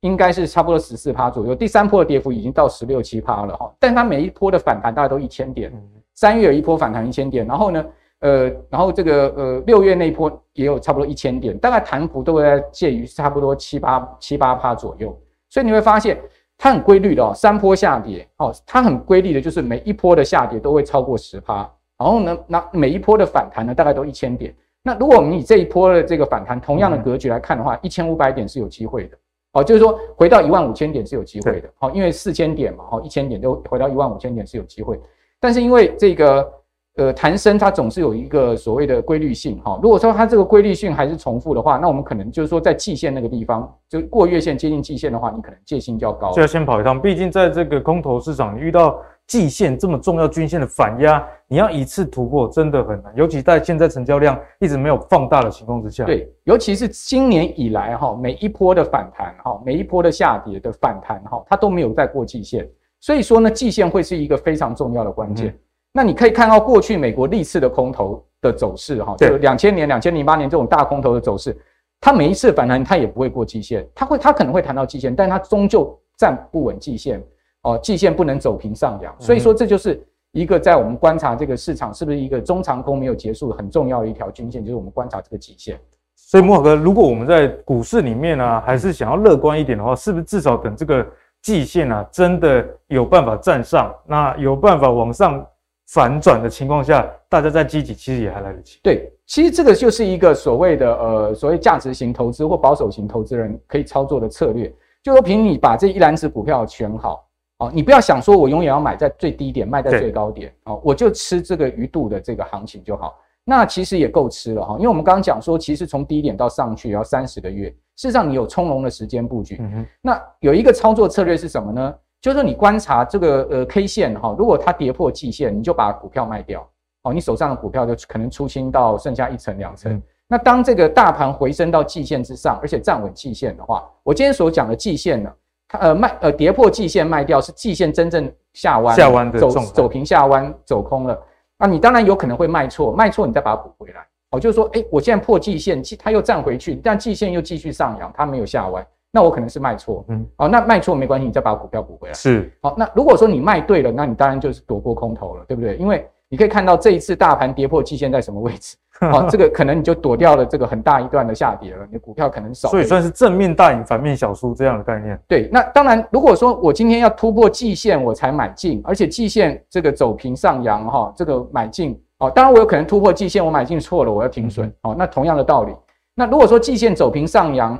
[0.02, 5.72] 应该是差不多十四趴左右，第三波的跌幅已经到十六七趴了哈，但它每一波的反弹大概都一千点，
[6.14, 7.86] 三月有一波反弹一千点，然后呢，
[8.18, 15.16] 呃，然后这个呃六月那一波也有差不多一千点，大概弹幅都会在介于差不多七八七八趴左右，
[15.48, 16.20] 所以你会发现
[16.58, 21.58] 它很规律的哦，三波下跌哦，它很规律的就是每一波的下跌都会超过十趴，
[21.96, 29.16] 然后呢，那每一波的反弹呢大概都一千点，那如果我们以这一波的这个反弹同样的格局来看的话，一千五百点是有机会的。
[29.52, 34.98] 哦，就是说回到一万五千点是有机会的，好，因为四千点嘛，好，一千点就回到一万五千点是有机会，
[35.38, 36.52] 但是因为这个
[36.96, 49.00] 呃弹升它总是有一个所谓的规律性，哈，如果说它这个规律性还是重复的话，那我们可能就是说在季线那个地方，就过月线接近季线的话，你可能戒心就要高，就要先跑一趟，毕竟在这个空头市场遇到。
[49.26, 56.04] 季线这么重要，均线的反压，你要一次突破真的很难，尤其在现在成交量一直没有放大的情况之下。
[56.04, 62.68] 对，尤其是今年以来哈，每一波的反弹哈，每一波的下跌的反弹哈，它都没有再过季线，
[63.00, 65.48] 所以说呢，季线会是一个非常重要的关键。
[65.48, 65.58] 嗯、
[65.92, 71.56] 那你可以看到过去美国历次的空头的走势哈，就两千年、两千零八年这种大空头的走势，
[72.00, 77.22] 它每一次反弹它也不会过季线，它会它可能会弹到季线，但它终究站不稳季线。
[77.62, 85.78] 哦，季线不能走平上扬，所以说这就是一个在我们观察这个市场是不是一个中长空没有结束很重要的一条均线，就是我们观察这个季线。
[86.16, 91.06] 所以莫哥，如果我们在股市里面呢、啊，还是想要乐观一点的话，是不是至少等这个
[91.40, 95.46] 季线啊真的有办法站上，那有办法往上
[95.88, 98.80] 反转的情况下，大家再积极其实也还来得及。
[98.82, 104.72] 对，其实这个就是一个所谓的呃所谓价值型投资或保守型投资人可以操作的策略，
[105.02, 107.28] 就说凭你把这一篮子股票选好。
[107.62, 113.14] 哦，你不要想说，我永远要买在最低点，卖在最高点，哦，我就吃这个鱼肚的这个行情就好。
[113.44, 119.58] 那其实也够吃了哈，因为我们刚刚讲说，其实从低点到上去要三十个月，事实上你有从容的时间布局。
[119.60, 119.86] 嗯。
[120.00, 121.94] 那有一个操作策略是什么呢？
[122.20, 126.68] 就是说你观察这个呃 K 线哈，如果它跌破季线，你就把股票卖掉。
[127.02, 129.92] 哦，你手上的股票就可能出清到剩下一层两层。
[129.92, 130.02] 嗯。
[130.28, 135.32] 那当这个大盘回升到季线之上，而且站稳季线的话，我今天所讲的季线呢？
[135.80, 141.18] 呃卖呃跌破季线卖掉是季线真正下弯下弯的走走平下弯走空了，
[141.58, 144.06] 那你当然有可能会卖错，卖错你再把它补回来。
[144.30, 155.76] 哦，就是说，哎，我现在破季线，它又站回去，但季线又继续上扬，它没有下弯，那我可能是卖错，嗯，哦，那卖错没关系，你再把股票补回来，是，好，那如果说你卖对了，那你当然就是躲过空头了，对不对？
[155.76, 158.74] 因为你可以看到这一次大盘跌破季线在什么位置？
[159.10, 162.68] 好， 这个可能你就躲掉了这个很大一段的下跌了，你的股票可能少。
[162.68, 165.18] 所以算是正面大赢，反面小输这样的概念。
[165.26, 174.72] 对，那当然，如果说我今天要突破季线我才买进，而且季线这个走平上扬哈，这个买进哦，当然我有可能突破季线我买进错了，我要停损。
[174.82, 175.72] 哦，那同样的道理，
[176.14, 177.78] 那如果说季线走平上扬，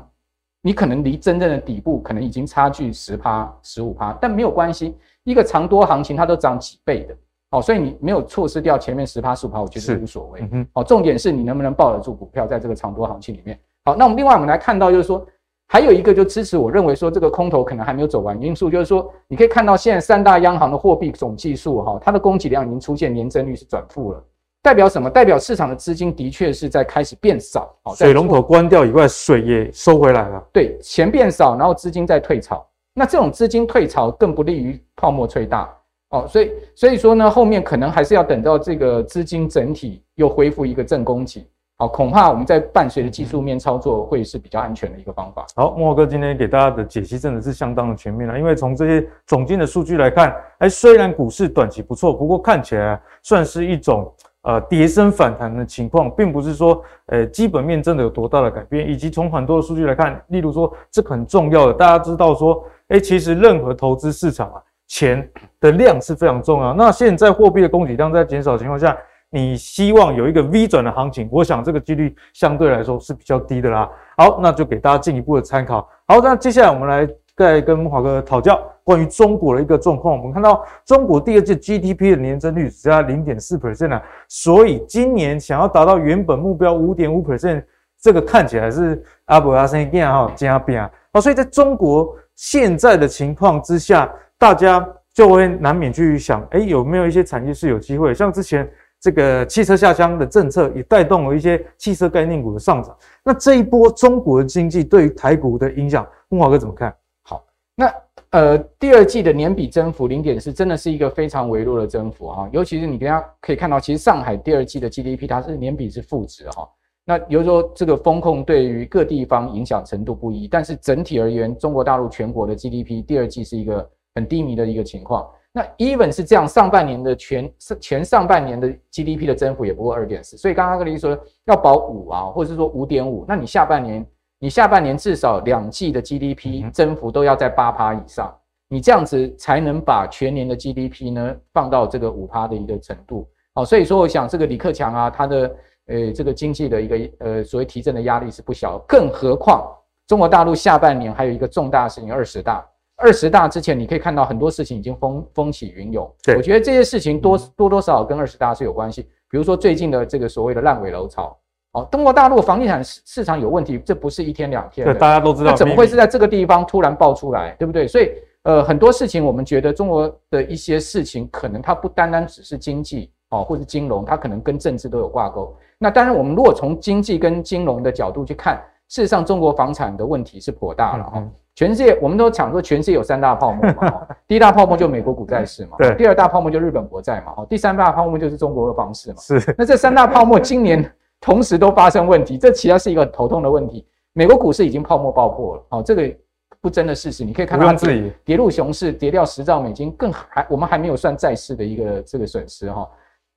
[0.63, 7.17] 你可能离真正的底部可能已经差距十趴、十五趴，但没有关系，一个长多行情它都涨几倍的。
[7.53, 10.41] 哦，所以你没有错失掉前面十趴十五趴，我觉得无所谓。
[10.53, 13.59] 嗯哦，重点是你能不能抱得住股票，在这个长多行情里面。
[13.85, 15.27] 好，那我们另外我们来看到，就是说
[15.69, 24.25] 还有一个就支持我认为说这个空头可能还没有走完因素，就是说你可以看到现在三大央行的货币总计数哈，它的供给量已经出现年增率是转负了，
[24.63, 25.11] 代表什么？
[25.11, 27.75] 代表市场的资金的确是在开始变少。
[27.83, 30.43] 哦，水龙头关掉以外，水也收回来了。
[30.53, 32.67] 对，钱变少，然后资金在退潮。
[32.95, 35.69] 那这种资金退潮更不利于泡沫吹大。
[36.13, 41.43] 哦，所以所以说呢，后面可能还是要等到这个资金整体又恢复一个正供给，
[41.79, 45.47] 好，恐怕我们在伴随着技术面操作会是比较安全的一个方法。
[45.57, 64.63] 好，莫哥今天给大家的解析真的是相当的全面了，因为从这些总经的数据来看，哎，虽然股市短期不错，不过看起来算是一种呃跌升反弹的情况，并不是说呃基本面真的有多大的改变，以及从很多的数据来看，例如说这很重要的，大家知道说，哎，其实任何投资市场啊。
[64.93, 65.27] 钱
[65.59, 66.75] 的量是非常重要。
[66.75, 68.95] 那现在货币的供给量在减少的情况下，
[69.31, 73.91] 你希望有一个 V 转的行情，我想这个几率相对来说是比较低的啦。
[74.19, 75.89] 好，那就给大家进一步的参考。
[76.07, 80.15] 好，那接下来我们来再跟华哥讨教关于中国的一个状况。
[80.15, 87.65] 我们看到中国第二季 GDP 的年增率只加零点四 percent 啊，所以今年想要达到原本目标五点五 percent，
[87.99, 90.91] 这个看起来是阿伯阿生一样哈加变啊。
[91.15, 94.13] 好，所以在中国现在的情况之下。
[94.43, 98.13] 大家就会难免去想，哎，有没有一些产业是有机会？
[98.13, 98.69] 像之前
[99.01, 102.93] 这个汽车下乡的政策，也带动了一些汽车概念股的上涨。
[103.23, 106.93] 那这一波中国的经济对于台股的影响，慕驊哥怎么看？
[107.23, 107.45] 好，
[107.77, 107.95] 那
[108.31, 112.51] 呃，第二季的年比增幅零点四，真的是一个非常微弱的增幅哈。
[112.53, 116.69] 尤其是你大家可以看到，其实上海第二季的 GDP 它是年比是负值哈。
[117.05, 123.89] 那比如说这个风控对于各地方影响程度不一，但是整体而言，中国大陆全国的 GDP 第二季是一个。
[124.15, 125.29] 很低迷的一个情况。
[125.55, 134.07] 那 even 是这样，上半年的全前上半年的 GDP 的增幅也不过二点四，所以刚刚跟你说要保五啊，或者是说五点五，那你下半年
[134.39, 138.35] 你下半年至少两季的 GDP 增幅都要在八趴以上，
[138.69, 143.29] 你这样子才能把全年的 GDP 呢放到这个五趴的一个程度。
[143.55, 145.57] 好，所以说我想这个李克强啊，他的
[145.89, 149.71] 呃这个经济的一个呃所谓提振的压力是不小，更何况
[150.07, 152.67] 中国大陆下半年还有一个重大事情二十大。
[153.03, 156.09] 二十大之前，你可以看到很多事情已经风风起云涌。
[156.23, 159.03] 对，我觉得这些事情多多多少少跟二十大是有关系。
[159.29, 161.37] 比如说最近的这个所谓的烂尾楼潮，
[161.73, 164.95] 哦，中国大陆房地产市市场有问题，这不是一天两天的。
[164.95, 165.51] 对，大家都知道。
[165.51, 167.89] 那怎么会是在这个地方突然爆出来，对不对？
[167.89, 168.11] 所以，
[168.45, 175.53] 呃，很多事情我们觉得中国的一些事情，可能它不单单只是经济哦，或是金融，它可能跟政治都有挂钩。
[175.79, 181.25] 那当然，我们如果从经济跟金融的角度去看，事实上中国房产的问题是颇大了哈。
[181.55, 189.17] 全世界，我们都讲说，全世界有三大泡沫嘛，第一大泡沫就美国股债市嘛，对，第二大泡沫就日本国债嘛，第三大泡沫就是中国的房市嘛。
[189.17, 190.85] 是，那这三大泡沫今年
[191.23, 193.87] 同时都发生问题，这其实是一个头痛的问题。
[194.13, 196.15] 美国股市已经泡沫爆破了，哦，这个
[196.61, 197.79] 不争的事实，你可以看到它
[198.27, 202.87] 跌入熊市，跌掉十兆美金，更还我们还没有算债市的一个这个损失哈。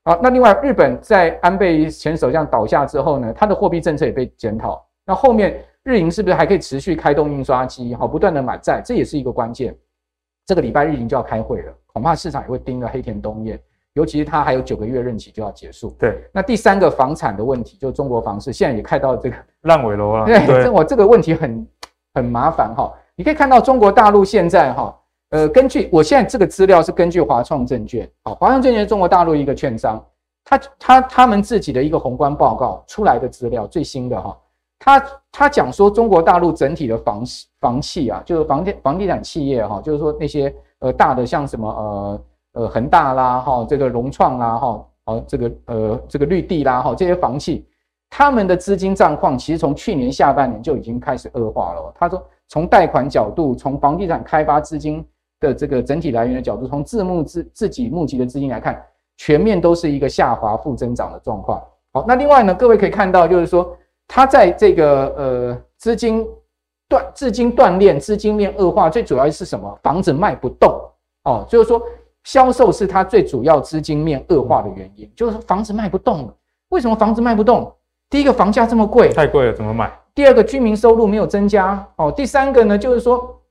[0.03, 5.63] 好，那另外日本在安倍前首相倒下之后呢，它的货币政策也被检讨，那后面。
[5.85, 7.93] 日银是不是还可以持续开动印刷机？
[7.93, 9.77] 好，不断的买债，这也是一个关键。
[10.43, 13.61] 这个礼拜日银就要开会了，恐怕市场也会盯着黑田东彦，
[13.93, 15.95] 尤其是他还有九个月任期就要结束。
[15.99, 19.35] 对，那第三个房产的问题，就中国房市现在也看到这个
[19.69, 20.25] 烂尾楼了。
[20.25, 21.67] 对，这我这个问题很
[22.15, 22.91] 很麻烦哈。
[23.15, 30.03] 你可以看到中国大陆现在哈，呃，根据我现在这个资料是根据华创证券，好，华创证券是中国大陆一个券商，
[30.43, 34.35] 他他他们自己的一个宏观报告出来的资料最新的哈。
[34.85, 37.23] 他他讲说，中国大陆整体的房
[37.59, 42.21] 房企啊，就是房地房地产企业哈，就是说那些呃大的像什么呃
[42.53, 47.65] 呃恒大啦哈，这个融创啦哈，好这个呃这个绿地啦哈，这些房企，
[48.11, 51.91] 他们的资金状况其实从去年下半年就已经开始恶化了。
[51.95, 55.03] 他说，从贷款角度，从房地产开发资金
[55.39, 58.79] 的这个整体来源的角度，从自募自自己募集的资金来看，
[59.17, 61.59] 全面都是一个下滑负增长的状况。
[61.91, 63.75] 好，那另外呢，各位可以看到，就是说
[64.07, 66.25] 它在这个呃资金
[66.87, 69.79] 断、资金断裂、资金链恶化，最主要是什么？
[69.81, 70.79] 房子卖不动
[71.23, 71.81] 哦，就是说
[72.23, 76.33] 销售是它最主要资金面恶化的原因，就是房子卖不动了。
[76.69, 77.71] 为什么房子卖不动？
[78.09, 79.91] 第一个房价这么贵，太贵了，怎么买？
[80.13, 82.11] 第二个居民收入没有增加哦。
[82.11, 83.41] 第三个呢，就是说，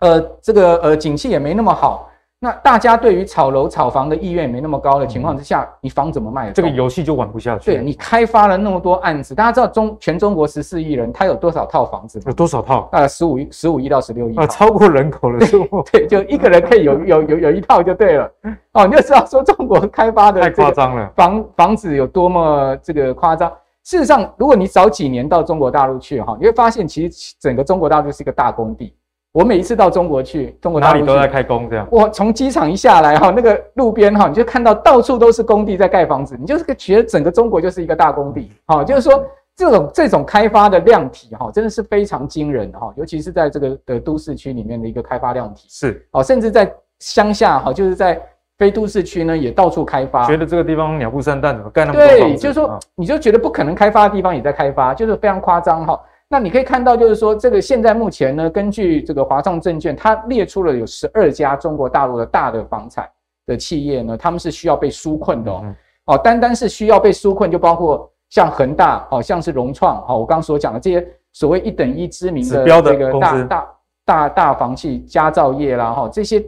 [0.00, 2.08] 呃，这个呃，景气也没那么好。
[2.38, 6.50] 那大家对于炒楼、炒房的意愿也没那么高的情况之下，你房怎么卖？
[6.50, 7.72] 这个游戏就玩不下去。
[7.72, 12.20] 对，你开发了那么多案子，大家知道中全中国十四亿人，他有多少套房子？
[12.26, 12.90] 有多少套？
[12.92, 15.82] 呃，十五亿、十五亿到十六亿啊，超过人口了数目。
[15.90, 18.30] 对，就一个人可以有有有有一套就对了。
[18.72, 23.50] 哦，你就知道说中国开发的太夸张了，房房子有多么这个夸张。
[23.82, 28.94] 事实上，如果你早几年到中国大陆去哈，你会发现其实整个中国大陆是一个大工地。
[29.36, 31.86] 我每一次到中国去，中国哪里都在开工，这样。
[31.90, 38.50] 我从机场一下来哈，那个路边哈，你就看到到处都是工地在盖房子，你就是觉得整个中国就是一个大工地。
[38.64, 39.22] 好，就是说
[39.54, 45.66] 这种这种开发的量体哈，真的是非常惊人哈，尤其是在这个的都市区里面的一个开发量体。
[45.68, 48.18] 是，哦，甚至在乡下哈，就是在
[48.56, 50.24] 非都市区呢，也到处开发。
[50.26, 52.08] 觉得这个地方鸟不生蛋，怎么盖那么多？
[52.08, 56.00] 对，就是说你就觉得不可能开发的地方也在开发，就是非常夸张哈。
[56.28, 63.08] 那你可以看到，就是说，这个现在目前呢，根据这个华创证券，它列出了有十二家中国大陆的大的房产
[63.46, 65.64] 的企业呢，他们是需要被纾困的哦。
[66.06, 73.68] 哦，单单是需要被纾困，就包括像恒大，哦，像是融创，哦，我刚刚所讲的这些所谓一等一知名的这个大大
[74.04, 76.44] 大大房企，佳兆业啦，哈，这些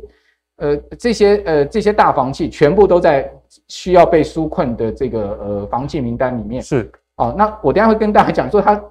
[0.56, 3.32] 呃这些呃这些大房企全部都在
[3.68, 6.60] 需要被纾困的这个呃房企名单里面。
[6.60, 6.90] 是。
[7.14, 8.82] 哦，那我等下会跟大家讲说它。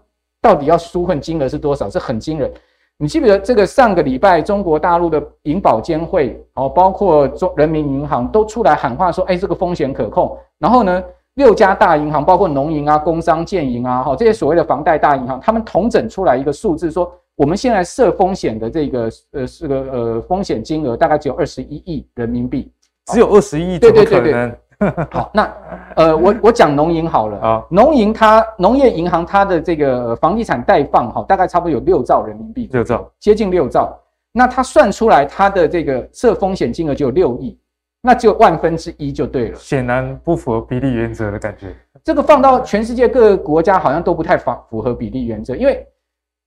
[0.48, 1.90] 到底要纾困金额是多少？
[1.90, 2.50] 是很惊人。
[2.98, 10.38] 你记不记得这个上个礼拜中国大陆的银保监会哦，包括中人民银行都出来喊话说，哎，这个风险可控。
[10.58, 22.72] 然后呢，六家大银行，包括农银啊、工商、建银啊，哈，这些所谓的房贷大银行，他们统整出来一个数字，说我们现在设风险的这个呃是个呃风险金额大概只有二十一亿人民币，
[23.12, 24.52] 只有二十一亿，对对对对。
[25.12, 25.54] 好，那
[25.96, 34.00] 呃，我我讲农银好了啊，农银它农业银行它的这个房地产贷放哈，大概差不多有六兆人民币，六兆，接近六兆。
[34.32, 37.58] 那它算出来它的这个设风险金额就有六亿，
[38.02, 39.58] 那就万分之一就对了。
[39.58, 41.76] 显然不符合比例原则的感觉。
[42.04, 45.84] 这个放到全世界各个国家好像都不太符符合比例原则，因为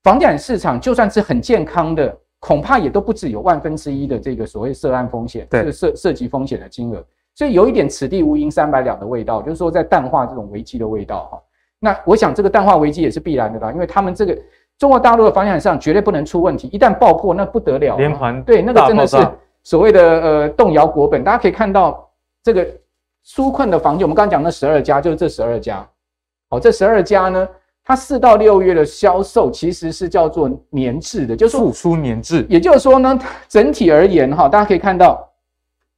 [0.05, 7.05] 房地产市场就算是很健康的，恐怕也都不止有万分之一的这个所谓涉案风险，对，涉涉及风险的金额。
[7.41, 11.43] 所以有一点此地无银三百两的味道，就是说在淡化这种危机的味道哈。
[11.79, 14.39] 那我想这个淡化危机也是必然的啦，因为他们这个
[14.77, 19.17] 中国大陆的房地产上绝对不能出问题，一旦爆破那不得了，连环对那个真的是
[19.63, 21.25] 所谓的呃动摇国本。
[21.25, 22.07] 大家可以看到
[22.43, 22.63] 这个
[23.25, 25.89] 纾困的房企，我们刚刚讲那十二家就是这十二家，
[26.51, 27.49] 好，这十二家呢，
[27.83, 35.27] 它四到六月的销售其实是叫做年制的，就是复苏年制，也就是说呢，整体而言哈，大家可以看到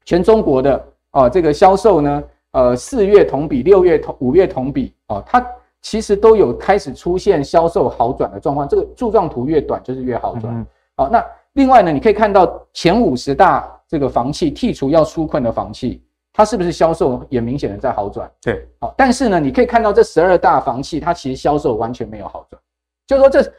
[0.04, 0.86] 全中国的。
[1.12, 2.22] 哦，这个销售呢，
[2.52, 5.46] 呃，四月同比，六月同，五月同比，哦，它
[5.80, 8.68] 其实都有开始出现销售好转的状况。
[8.68, 10.66] 这个柱状图越短，就是越好转。
[10.96, 18.30] 好，那另外呢，你可以看到前五十大这个房企剔除要纾困的房企，它是不是销售也明显的在好转？
[18.40, 22.60] 对，好，但是呢，你可以看到这十二大房企，它其实销售完全没有好转。
[23.06, 23.52] 就是说这，这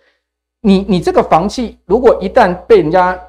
[0.61, 3.19] 你你这个房企，如果一旦被人家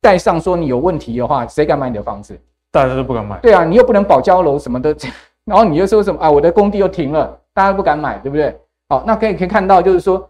[0.00, 2.38] 带上说你有问题的话，谁敢买你的房子？
[2.74, 4.92] 大家都不敢买，对啊，你又不能保交楼什么的，
[5.46, 6.28] 然后你又说什么啊？
[6.28, 8.58] 我的工地又停了，大家都不敢买，对不对？
[8.88, 10.28] 好，那可以可以看到，就是说，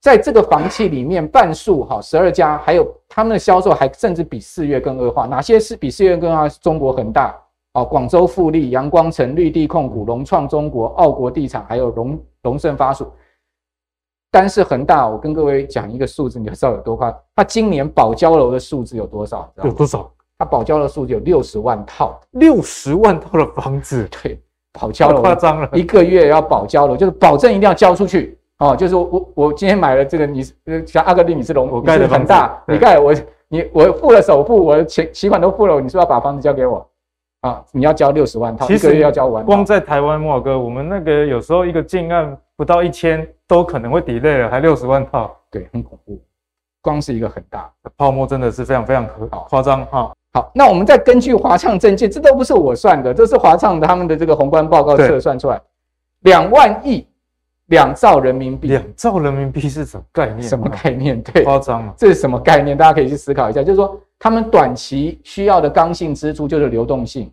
[0.00, 5.26] 在这个房企里面，半数哈十二家，还有他们的销售还甚至比四月更恶化。
[5.26, 6.48] 哪些是比四月更恶化？
[6.48, 7.36] 中国恒大、
[7.72, 13.10] 哦广州富力、阳光城、绿地控股、融创中国、澳国地产，还有龙龙盛发属。
[14.30, 17.20] 单是恒大，我跟各位讲一个数字，你就知道有多夸张。
[17.34, 19.52] 它今年保交楼的数字有多少？
[19.64, 20.08] 有多少？
[20.38, 24.40] 他保交的数字有六十万套，六十万套的房子， 对，
[24.72, 28.76] 保交了，夸张了，一个月要保交了，就是保证一定要交出去哦。
[28.76, 30.42] 就是我我我今天买了这个，你
[30.86, 33.12] 像阿格力，你是龙，我盖的很大，你盖我
[33.48, 36.88] 你我付了首付，我的钱期款都付了，你是不是要把房子交给我
[37.40, 37.64] 啊？
[37.72, 39.44] 你要交六十万套，一个月要交完。
[39.44, 46.20] 光在台湾，莫哥，我们那个有时候一个建案不到一千，都可能会 delay 了，还六十万套，对，很恐怖。
[46.80, 50.12] 光是一个很大泡沫，真的是非常非常可夸张哈。
[50.32, 55.60] 好，那我们再根据华创证券，这都不是我算的，这是华创他们的这个宏观报告测算出来，
[56.20, 57.06] 两万亿，
[57.66, 60.42] 两兆人民币，两兆人民币是什么概念？
[60.42, 61.20] 什么概念？
[61.24, 61.94] 对，夸张了！
[61.96, 62.76] 这是什么概念？
[62.76, 63.62] 大家可以去思考一下。
[63.62, 67.30] 就是说，他们短期需要的刚性支出就是流动性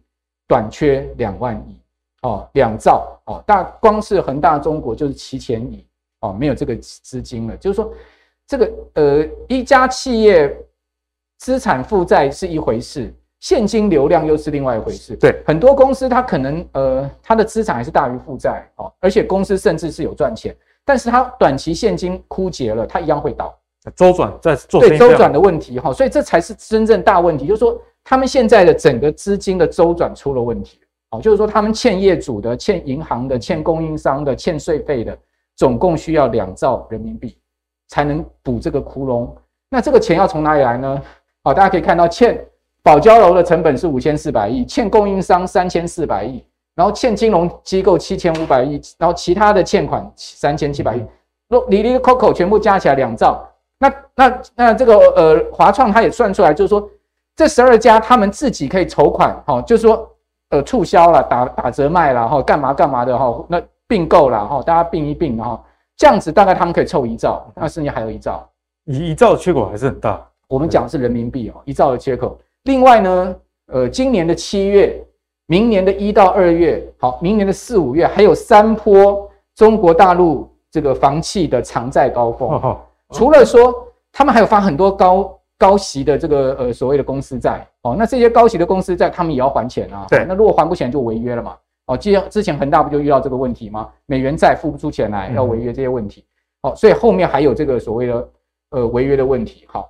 [0.47, 1.79] 短缺两万亿。
[2.21, 5.85] 哦，两兆哦，大光是恒大中国就是七千亿
[6.21, 7.55] 哦，没有这个资金了。
[7.57, 7.93] 就是说，
[8.47, 10.57] 这个呃一家企业
[11.45, 15.15] 资产负债是一回事，现金流量又是另外一回事。
[15.15, 23.55] 对，很多公司它可能呃它的资产还是大于负债哦，而且公司甚至是有赚钱，但是它短期现金枯竭了，它一样会倒。
[23.95, 27.45] 周转在做对周转的问题哈，所以这才是真正大问题。
[27.45, 30.79] 就是说，他们现在的整个资金的周转出了问题。
[31.11, 35.15] 好，就是说他们欠业主的、欠银行的、欠供应商的、欠税费的，
[35.55, 37.37] 总共需要两兆人民币
[37.89, 39.29] 才能补这个窟窿。
[39.69, 40.99] 那这个钱要从哪里来呢？
[41.45, 42.43] 好，大家可以看到，欠
[42.81, 46.43] 保交楼的成本是五千四百亿，欠供应商三千四百亿，
[46.73, 51.05] 然后欠金融机构七千五百亿，然后其他的欠款三千七百亿，
[51.47, 53.47] 若里里扣扣全部加起来两兆。
[53.77, 56.89] 那那那这个呃华创他也算出来，就是说
[57.35, 60.09] 这十二家他们自己可以筹款，哈，就是说
[60.49, 65.63] 呃促销了，打打折卖了，哈，干嘛干嘛的哈，那并购了哈，大家并一并，哈，
[65.95, 68.49] 这样子大概他们可以凑一兆，那剩下还有一兆，
[68.85, 70.27] 一一兆的缺口还是很大。
[70.47, 72.37] 我们讲的是人民币哦，一兆的缺口。
[72.63, 73.35] 另外呢，
[73.67, 75.03] 呃，今年的七月，
[75.47, 82.49] 明年的一到二月，好，明年的四五月还有三波中国大陆这个房企的偿债高峰。
[82.49, 82.79] 哦哦
[83.11, 90.07] 除了说他们还有发很多高高息的这个呃所谓的公司债哦，那这些高息的公司债他们也要还钱啊。
[90.09, 91.55] 对，那如果还不起来就违约了嘛。
[91.85, 93.89] 哦，之之前恒大不就遇到这个问题吗？
[94.07, 96.25] 美元债付不出钱来要违约这些问题。
[96.63, 98.29] 哦，所以后面还有这个所谓的
[98.71, 99.65] 呃违约的问题。
[99.67, 99.87] 好，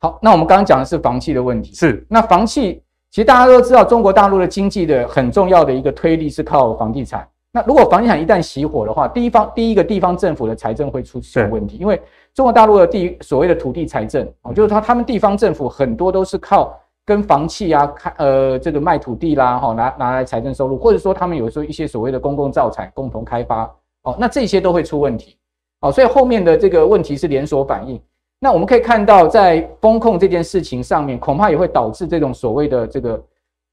[0.00, 1.74] 好，那我们刚刚讲的是房企的问题。
[1.74, 2.80] 是，那房企
[3.10, 7.26] 其实大家都知道，中国大陆的经济的很重要的一个推力是靠房地产。
[7.50, 12.00] 那如果房地产一旦熄火的话，第一方第一个地方政府的财政会出现问题，因为
[12.32, 23.62] 中国大陆的地所谓的土地财政哦，就是他他们地方政府很多都是靠跟房企啊开呃这个卖土地啦哈拿拿来财政收入，或者说他们有时候一些所谓的公共造产共同开发
[24.02, 25.36] 哦，那这些都会出问题
[25.80, 28.00] 哦，所以后面的这个问题是连锁反应。
[28.40, 33.24] 那我们可以看到，在风控这件事情上面，恐怕也会导致这种所谓的这个。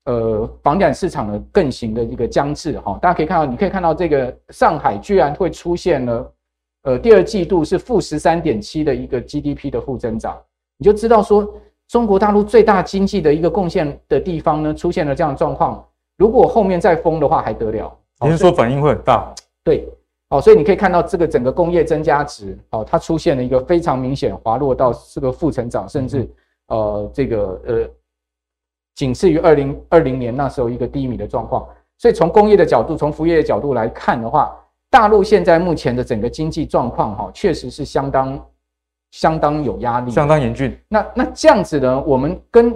[0.08, 6.34] 呃，房地产市场的更行的一个僵滞哈，大家可以看到，你可以看到这个上海居然会出现了，
[6.84, 10.40] 呃，第二季度是负十三点七的一个 GDP 的负增长，
[10.78, 11.52] 你就知道说
[11.88, 15.84] 中国大陆最大经济的一个贡献的地方呢，出现了这样的状况，
[16.20, 17.92] 如果后面再封的话还得了？
[18.22, 19.34] 您说反应会很大？
[19.64, 19.90] 对，
[20.36, 26.30] 哦，所以你可以看到这个整个工业增加值，哦，它出现了一个非常明显滑落到这个负成长，甚至
[26.68, 27.90] 呃这个呃。
[28.98, 31.68] 仅次于二零二零年那时候一个低迷的状况，
[31.98, 34.58] 所以从工业的角度，从服务业的角度来看的话，
[34.90, 38.42] 大陆现在目前的整个经济状况哈，确实是相当
[39.12, 40.80] 相当有压力，相当严峻。
[40.88, 42.74] 那那这样子呢，我们跟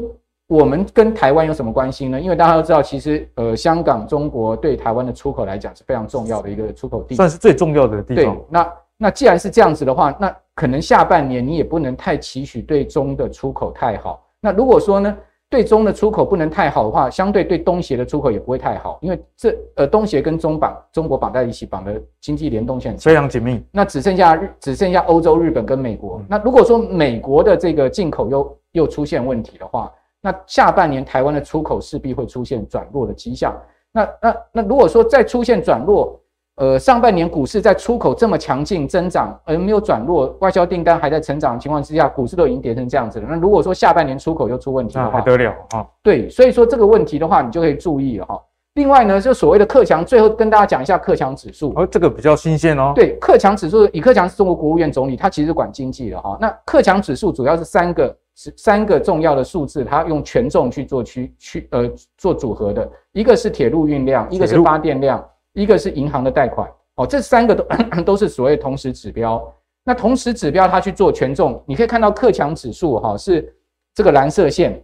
[0.50, 2.20] 我们跟台湾有什么关系呢？
[2.20, 8.36] 因为大家都知道，其实呃，香港、中国对台湾的出口来讲是非常重要的一个出口地，算是最重要的地方。
[8.36, 14.26] 对，那那既然是这样子的话，那可能下半年你也不能太期许对中的出口太好。
[14.42, 15.16] 那如果说呢？
[15.52, 23.60] 对中的出口不能太好的话，相对对东协的出口也不会太好，因为这呃东协跟中绑中国绑在一起，绑的经济联动性非常紧密。
[23.72, 26.22] 那只剩下日只剩下欧洲、日本跟美国。
[26.30, 29.92] 那如果说美国的这个进口又又出现问题的话，
[30.22, 33.56] 那下半年台湾的出口势必会出现转弱的迹象。
[33.92, 36.20] 那那那如果说再出现转弱，
[36.56, 43.28] 呃，上半年股市在出口这么强劲增长，而没有转弱，外销订单还在成长的情况之下，股市都已经跌成这样子了。
[43.30, 45.88] 那如果说下半年出口又出问题的话，还得了啊？
[46.04, 48.38] 对，所以说这个问题的话，你就可以注意了哈。
[48.74, 51.74] 另外呢，就所谓的克强，最后跟大家讲一下克强指数。
[51.76, 52.92] 哦，这个比较新鲜哦。
[52.94, 56.38] 对，克强指数，李克强是中国国务院总理，他其实管经济的哈。
[56.40, 65.22] 那克强指数主要是三个是三个重要的数字，它用权重去做区区呃做组合的，一个是铁路运量，一个是发电量。
[65.54, 67.66] 一个是银行的贷款哦，这三个都
[68.06, 69.44] 都是所谓同时指标。
[69.84, 73.54] 那同时指标它去做权重，你可以看到克强指数哈是
[73.96, 74.82] 这个蓝色线。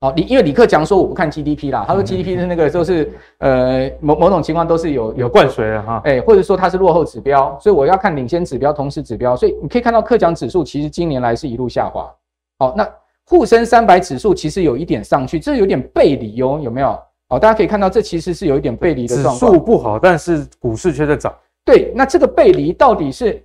[0.00, 9.36] 哦，李因为李克强说我不看 GDP 啦，他说 GDP 是那个都是呃某某种情况都是有有灌水的哈，哎，或者说它是落后指标，所以我要看领先指标、同时指标。
[9.36, 12.10] 所以你可以看到克强指数其实今年来是一路下滑。
[12.58, 12.88] 好，那
[13.24, 16.98] 沪深三百指数其实有一点上去，这有点背离哦，有没有？
[17.28, 19.34] 好，大家可以看到，这其实是有一点背离的状况。
[19.34, 21.34] 指数不好，但是股市却在涨。
[21.64, 23.44] 对，那这个背离到底是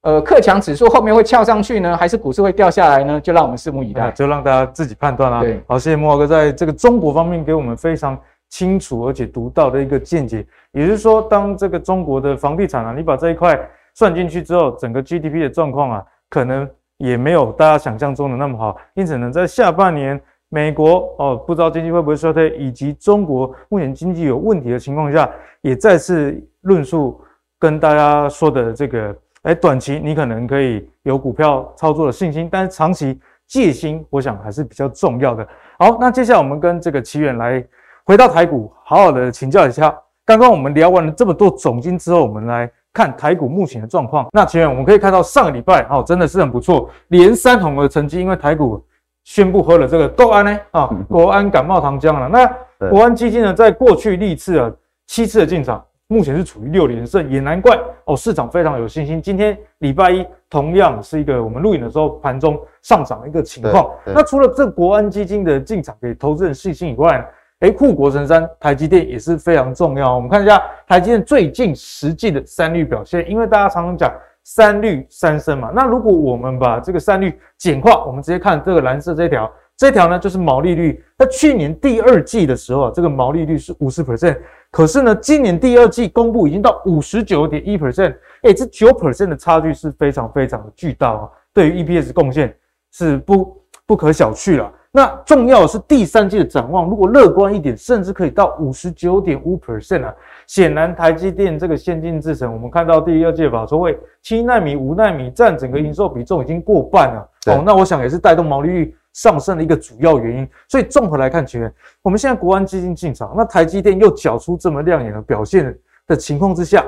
[0.00, 3.20] 呃克强指数后面会翘上去呢，还是股市会掉下来呢？
[3.20, 5.42] 就让我们拭目以待，就让大家自己判断啦。
[5.42, 10.46] 对，好，谢谢莫华哥在这个中国方面给我们非常清楚而且独到的一个见解。
[10.72, 13.60] 也就是说，当这个中国的房地产啊，你把这一块
[13.94, 16.66] 算进去之后，整个 GDP 的状况啊，可能
[16.98, 18.76] 也没有大家想象中的那么好。
[18.94, 20.20] 因此呢，在下半年。
[20.50, 25.30] 美国哦，不知道经济会不会衰退，以及中国目前经济有问题的情况下，
[25.60, 27.20] 也再次论述
[27.58, 35.46] 跟大家说的这个，哎，短期你可能可以有股票操作的信心，但是长期戒心，我想还是比较重要的。
[35.78, 37.62] 好，那接下来我们跟这个奇远来
[38.06, 39.94] 回到台股，好好的请教一下。
[40.24, 44.26] 刚刚我们聊完了这么多总经之后，我们来看台股目前的状况。
[44.32, 48.82] 那前面，我们可以看到上个礼拜哦，真的是很不错，连三红的成绩，因为台股。
[49.24, 52.30] 宣布喝了这个国安呢啊，国安感冒糖浆了。
[52.30, 54.72] 那国安基金呢，在过去历次啊
[55.06, 59.20] 七次的进场，目前是处于六连胜，也难怪哦，市场非常有信心。
[59.20, 63.90] 今天礼拜一同样是一个我们录影的时候盘中上涨的一个情况。
[64.06, 67.22] 那除了这国安基金的进场给投资人信心以外，
[67.60, 70.14] 哎，护国神山台积电也是非常重要。
[70.14, 74.12] 我们看一下台积电最近实际的三率表现，因为大家常常讲。
[74.44, 81.04] 三率三升嘛，那如果我们把这个三率简化，我们直接看这个蓝色这条，这条呢就是毛利率。
[81.18, 84.38] 那去年第二季的时候啊，这个毛利率是五十 percent，
[84.70, 92.56] 可是呢，今年第二季公布已经到五十九点一 percent，哎，这九 percent 的差距是非常非常的巨大啊，对于 EPS 贡献
[92.90, 93.54] 是不
[93.84, 94.72] 不可小觑了。
[94.90, 100.14] 那重要的是第三季的展望，如果乐观一点，甚至可以到五十九点五 percent 啊。
[100.46, 107.30] 显然，台积电这个先进制程，我们看到第二届法说会七纳米、五纳米占整个营收比重已经过半了。
[107.48, 110.48] 哦，那我想也是带动毛利率上升的一个主要原因。
[110.68, 111.72] 所以综合来看，其实
[112.02, 116.84] 我们现在国安基金进场，那台积电又缴出这么亮眼的表现的情况之下，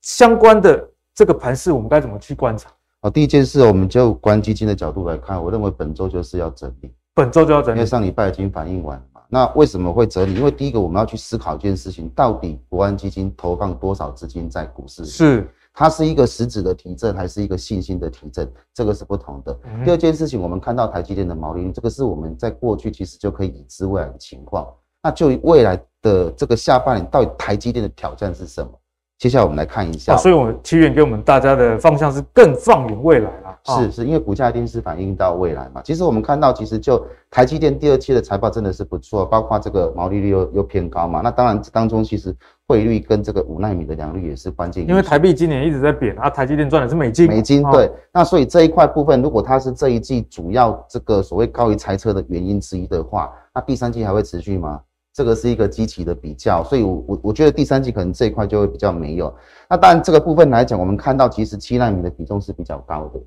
[0.00, 2.70] 相关的这个盘势，我们该怎么去观察？
[3.00, 9.20] 好，第一件事，我们就国安基金的角度来看，我认为本周就是要整理，本周就要整理，因为上礼拜已经反映完嘛。
[9.28, 10.36] 那为什么会整理？
[10.36, 15.04] 因为第一个，我们要去思考一件事情：到底国安基金投放多少资金在股市？
[15.04, 18.48] 是它是一个实质的提振，还是一个信心的提振？
[18.72, 19.58] 这个是不同的。
[19.64, 24.64] 嗯、第二件事情，我们看到台积电的毛利率，这个是我们在过去其实就可以已知未来的情况。
[25.02, 28.70] 那就未来的这个下半年，到底台积电的挑战是什么？
[29.18, 33.58] 接下来我们来看一下，所以，我们奇远给我们大家的方向是更放眼未来啦。
[33.64, 35.82] 是是，因为股价一定是反映到未来嘛。
[35.82, 41.20] 其实我们看到，其实就台积电第二期的财报真的是不错，包括这个毛利率又又偏高嘛。
[41.20, 42.32] 那当然当中其实
[42.68, 44.88] 汇率跟这个五纳米的良率也是关键。
[44.88, 47.26] 因为台币今年一直在贬啊，台积电赚的是美金。
[47.26, 47.90] 美金对。
[48.12, 54.80] 那所以这一块部分，如果它是这一季主要这个所谓高于猜测的原因之一的话，那第三季还会持续吗？
[55.18, 59.34] 这个是一个基期的比较，所以我，我我觉得第三季可能这一块就会比较没有。
[59.68, 63.20] 那当然，这个部分来讲，我们看到其实七纳米的比重是比较高的。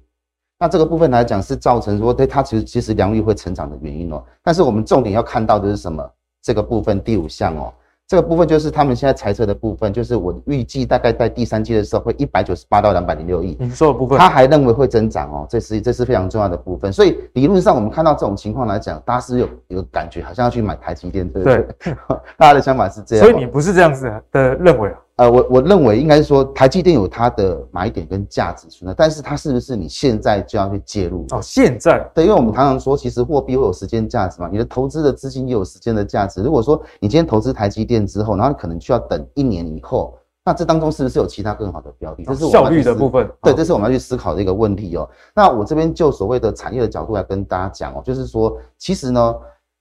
[0.58, 4.24] 那这个部分来讲，是造成说对它其实其实良率会成长的原因哦。
[4.42, 6.10] 但是我们重点要看到的是什么？
[6.42, 7.74] 这个部分第五项哦。
[8.12, 13.56] 这个部分就是他们现在猜测的部分，就是我预计大概在第三季的时候会一百九十八到两百零六亿。
[13.62, 16.92] 营收的部分，他还认为会增长哦，这是这是非常重要的部分。
[16.92, 21.66] 所以理论上我们看到这种情况来讲，大家是有有感觉，好像要去买台积电，对不对？
[21.80, 21.96] 对
[22.36, 23.26] 大家的想法是这样。
[23.26, 25.00] 所以你不是这样子的认为啊？
[25.18, 31.28] 呃，我我认为应该是说台积电有它的买点跟价值存在，但是它是不是你现在就要去介入？
[31.30, 36.42] 哦，现在对，因为我们常常说，其实货币会有时间价值嘛，你的投资的资金也有时间的价值。
[36.42, 42.24] 如果说你今天投资台积电之后，然后你可能需要等一年以后，那这当中是不是有其他更好的标的？
[42.24, 43.30] 这是效率的部分。
[43.44, 45.08] 对，这是我们要去思考的一个问题哦。
[45.36, 49.36] 那我这边就所谓的产业的角度来跟大家讲哦，就是说，其实呢，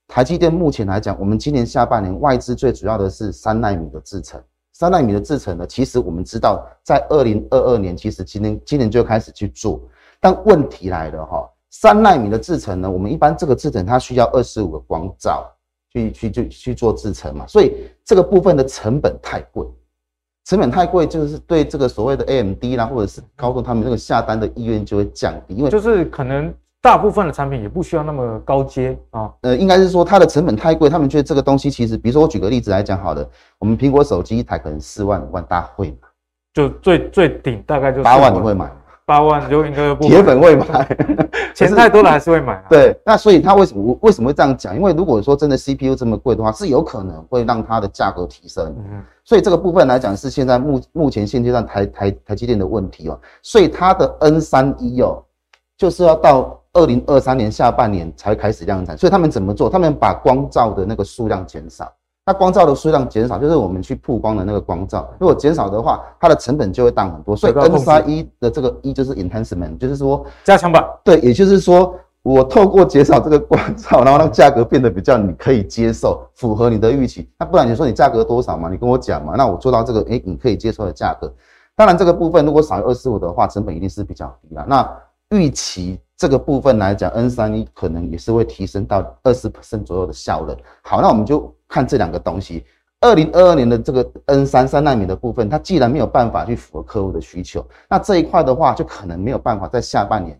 [0.07, 4.39] 台积电目前来讲，我们今年下半年外资最主要的是三纳米的制程。
[4.81, 9.79] 三纳米的制程呢，其实我们知道，在二零二二年，其实今年今年就开始去做。
[10.19, 15.47] 但问题来了哈，三纳米的制程呢，我们一般这个制程它需要二十五个光罩
[15.93, 19.67] 去去去去做制程嘛，所以这个部分的成本太贵，
[20.45, 26.51] 成本太贵，就是对这个所谓的 AMD 啦，或者是高通他们这个下单的意愿就会降低，因为就是可能。
[26.81, 33.23] 大部分的产品也不需要那么高阶啊，呃，应该是说它的成本太贵，他们觉得这个东西其实，比如说我举个例子来讲，好了，
[33.59, 36.07] 我们苹果手机一台可能四万五万，大家会买？
[36.55, 38.67] 就最最顶大概就八万，你会买？
[39.05, 40.87] 八万就应该不铁粉会买，
[41.53, 42.65] 钱太多了还是会买啊。
[42.69, 44.75] 对，那所以他为什么为什么会这样讲？
[44.75, 48.73] 因为如果说真的 CPU 这么贵的话，是有可能会让它的价格提升。
[48.91, 55.23] 嗯，所以这个部分来讲是现在目目前现阶段台台台积电的问题哦，所以它的 N 三一哦，
[55.77, 56.57] 就是要到。
[56.73, 59.69] 二零二三年下半年才开始量产，所以他们怎么做？
[59.69, 61.91] 他们把光照的那个数量减少。
[62.23, 65.09] 那光照的数量减少，就是我们去曝光的那个光照。
[65.19, 67.35] 如果减少的话，它的成本就会大很多。
[67.35, 70.87] 所以 N 三一的这个一就是 enhancement，就是说加强版。
[71.03, 77.27] 对，也就是说我透过减少这个光照，然后让价格变得比较你可以接受，符合你的预期。
[77.39, 78.69] 那不然你说你价格多少嘛？
[78.69, 79.33] 你跟我讲嘛。
[79.35, 81.33] 那我做到这个，诶，你可以接受的价格。
[81.75, 84.63] 当然这个部分如果少于二十五的话，成本一定是比较低啦。
[84.69, 84.87] 那
[85.31, 85.99] 预期。
[86.21, 90.55] 这个部分来讲，N 三一可能也是会提升到二十 percent 左右的效能。
[90.83, 92.63] 好，那我们就看这两个东西。
[92.99, 100.39] 二零二二年的这个 N 三三纳米的部分，它既然没有办法去符合客户的需求，那这一块的话就可能没有办法在下半年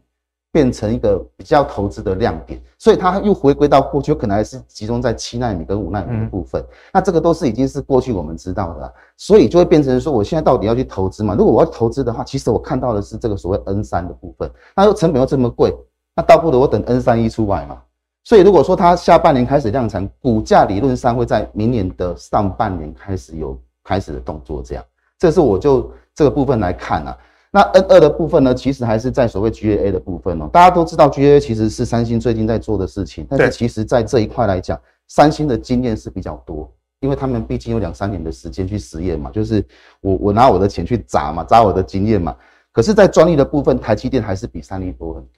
[0.51, 6.61] 变成一个比较投资的亮点，所以它又回归到过去，可能还是集中在七奈米跟五奈米的部分。
[6.91, 11.35] 那这个都是已经是过去我们知道的，所以就会变成说，我现在到底要去投资嘛？
[11.35, 15.73] 如果我要投资的话，其实我看到的是这个所谓 N 三的部分，那又成本又这么贵，
[16.15, 17.81] 那倒不如我等 N 三一出来嘛。
[18.23, 24.83] 所以，如果说它下半年开始量产，股价理论上会在明年的上半年开始有开始的动作，这样，
[25.17, 27.17] 这是我就这个部分来看啊。
[27.51, 30.49] 那 N 二的部分呢，其实还是在所谓 GAA 的部分哦。
[30.53, 36.71] 大家都知道 GAA 其实是三星最近在做的事情，但是其实在这一块来讲，三星的经验是比较多，
[37.01, 39.63] 因为他们毕竟有两三年的时间去实验嘛，就是
[39.99, 42.35] 我我拿我的钱去砸嘛，砸我的经验嘛。
[42.71, 45.29] 可是，在专利的部分，台积电还是比三星多很多。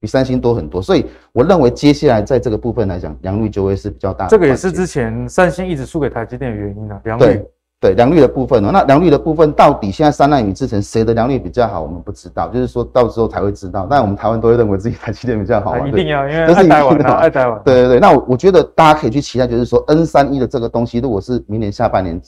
[0.00, 4.30] 比三星多很多，所以我认为接下来在这个部分来讲，良率就会是比较大的。
[4.30, 7.00] 这个也是之前三星一直输给台积电的原因啊。
[7.04, 7.50] 良率对
[7.84, 13.86] 对，良率的部分哦，那良率的部分到底现在三奈米制程谁的良率比较好，我们不知道，就是说到时候才会知道。
[13.90, 17.60] 但我们台湾都会认为自己台积电比较好，啊， 一定要，因为 爱台湾，爱台湾。
[17.62, 22.18] 对对对，那我我觉得大家可以去期待，就是说 N 三一的这个东西，如果是明年下半年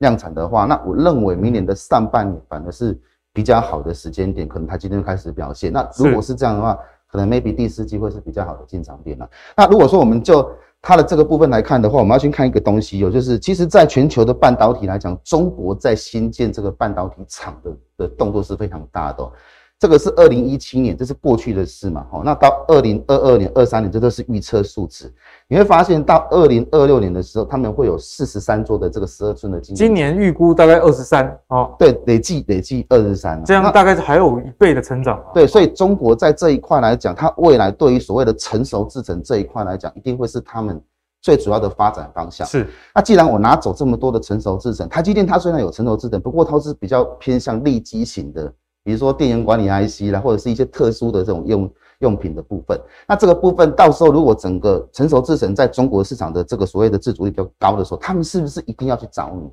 [0.00, 2.94] 量产的话，那我认为明年的上半年反而是
[3.32, 5.72] 比较好的时间点，可能台积电开始表现。
[5.72, 6.78] 那如果是这样的话，
[7.10, 9.26] 可能 maybe 第四季会是比较好的进场点了。
[9.56, 10.46] 那如果说我们就
[10.80, 19.32] 它的这个部分来看的话，我们要先看一个东西，有就是其实在全球的半导体来讲，中国在新建这个半导体厂的的动作是非常大的。
[19.78, 22.04] 这个是二零一七年，这是过去的事嘛？
[22.10, 25.12] 好，那到二零二二年、二三年，这都是预测数值。
[25.46, 29.76] 你会发现，到二零二六年的时候，他们会有四十三座的这个十二寸的晶圆。
[29.76, 35.22] 今年预估大概二十三哦，对，累计累计二十三，这样大概是还有一倍的成长。
[35.32, 40.82] 对，所以中国在这一块来讲，它未来对于所谓的成熟制程这一块来讲，一定会是他们
[41.22, 42.44] 最主要的发展方向。
[42.44, 48.52] 是，那既然我拿走这么多的成熟制程，台积电它虽然有成熟制程，不过它是比较偏向利基型的。
[48.88, 59.52] 比如说电源管理 IC 啦，或者是一些特殊的这种用用品的部分，那这个部分到时候如果整个成熟制程在中国市场的这个所谓的自主率比较高的时候，他们是不是一定要去找你？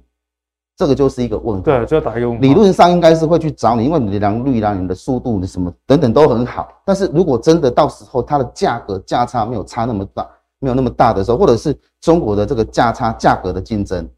[0.77, 1.63] 这个就是一个问题。
[1.65, 2.41] 对，就要打一个问号。
[2.41, 6.69] 理论上应该是会去找你，因为你的良率啦、你的速度、你什么等等都很好。
[6.85, 10.25] 但是如果真的到时候它的价格价差没有差那么大，
[10.59, 14.09] 没有那么大的时候，或者是中国的这个价差价格的竞争，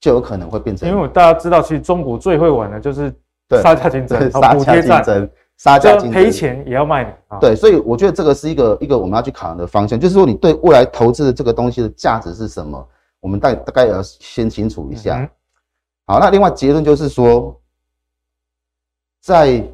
[0.00, 0.88] 就有可能会变成。
[0.88, 3.14] 因为大家知道，其实中国最会玩的就是。
[3.50, 7.38] 杀价竞争，杀价竞争，杀价竞争，赔钱也要卖你啊！
[7.40, 12.88] 对，所以我觉得这个是一个一个我们要去考量的方向，就是说你对未来投资的这个东西的价值是什么，
[13.20, 15.28] 我们大大概要先清楚一下。
[16.06, 17.60] 好，那另外结论就是说，
[19.22, 19.64] 在。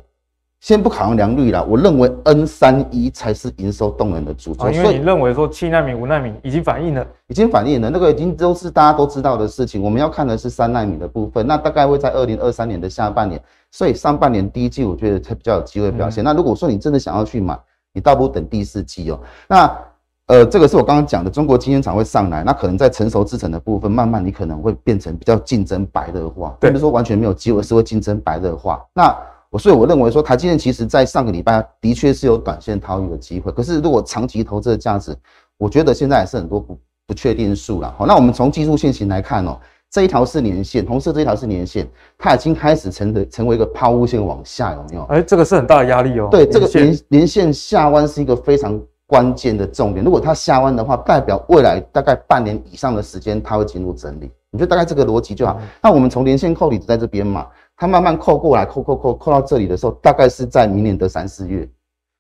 [0.61, 4.71] 先不考量良率啦，我认为 N 三一才是营收动能的主轴。
[4.71, 9.83] 因为你认为说七纳米、五纳米已经反映了，已经反映了，那个已经都是大家都知道的事情。
[9.83, 13.41] 我们要看的是三纳米的部分，那大概会在二零二三年的下半年，
[13.71, 16.23] 所以上半年第一季我觉得才比较有机会表现。
[16.23, 17.59] 那如果说你真的想要去买，
[17.95, 19.19] 你倒不如等第四季哦。
[19.49, 19.79] 那
[20.27, 28.85] 呃，这个是我刚刚讲的，中国晶圆厂会上来，那可能在成熟制程的部分，慢慢你可能会变成比较竞争白热化，并不是说完全没有机会，是会竞争白热化。
[28.93, 29.17] 那
[29.51, 35.15] 我所以我认为说，台积电其实在上个礼拜的确是有短线套利的机会，可是如果长期投资的价值，
[35.59, 36.79] 我觉得现在还是很多不
[37.09, 37.93] 不确定数了。
[37.99, 39.59] 好，那我们从技术线型来看哦，
[39.91, 41.85] 这一条是年线，红色这一条是年线，
[42.17, 45.03] 它已经开始成的成为一个抛物线往下，有没有？
[45.07, 46.29] 哎，这个是很大的压力哦。
[46.31, 50.05] 对，这个年年线下弯是一个非常关键的重点。
[50.05, 54.31] 如果它下弯的话，代表未来大概半年以上的时间它会进入整理。
[54.53, 55.61] 你就大概这个逻辑就好。
[55.81, 57.47] 那我们从连线扣底在这边嘛。
[57.81, 61.67] 它慢慢扣过来，扣扣扣扣到这里的时候，大概是在明年的三四月，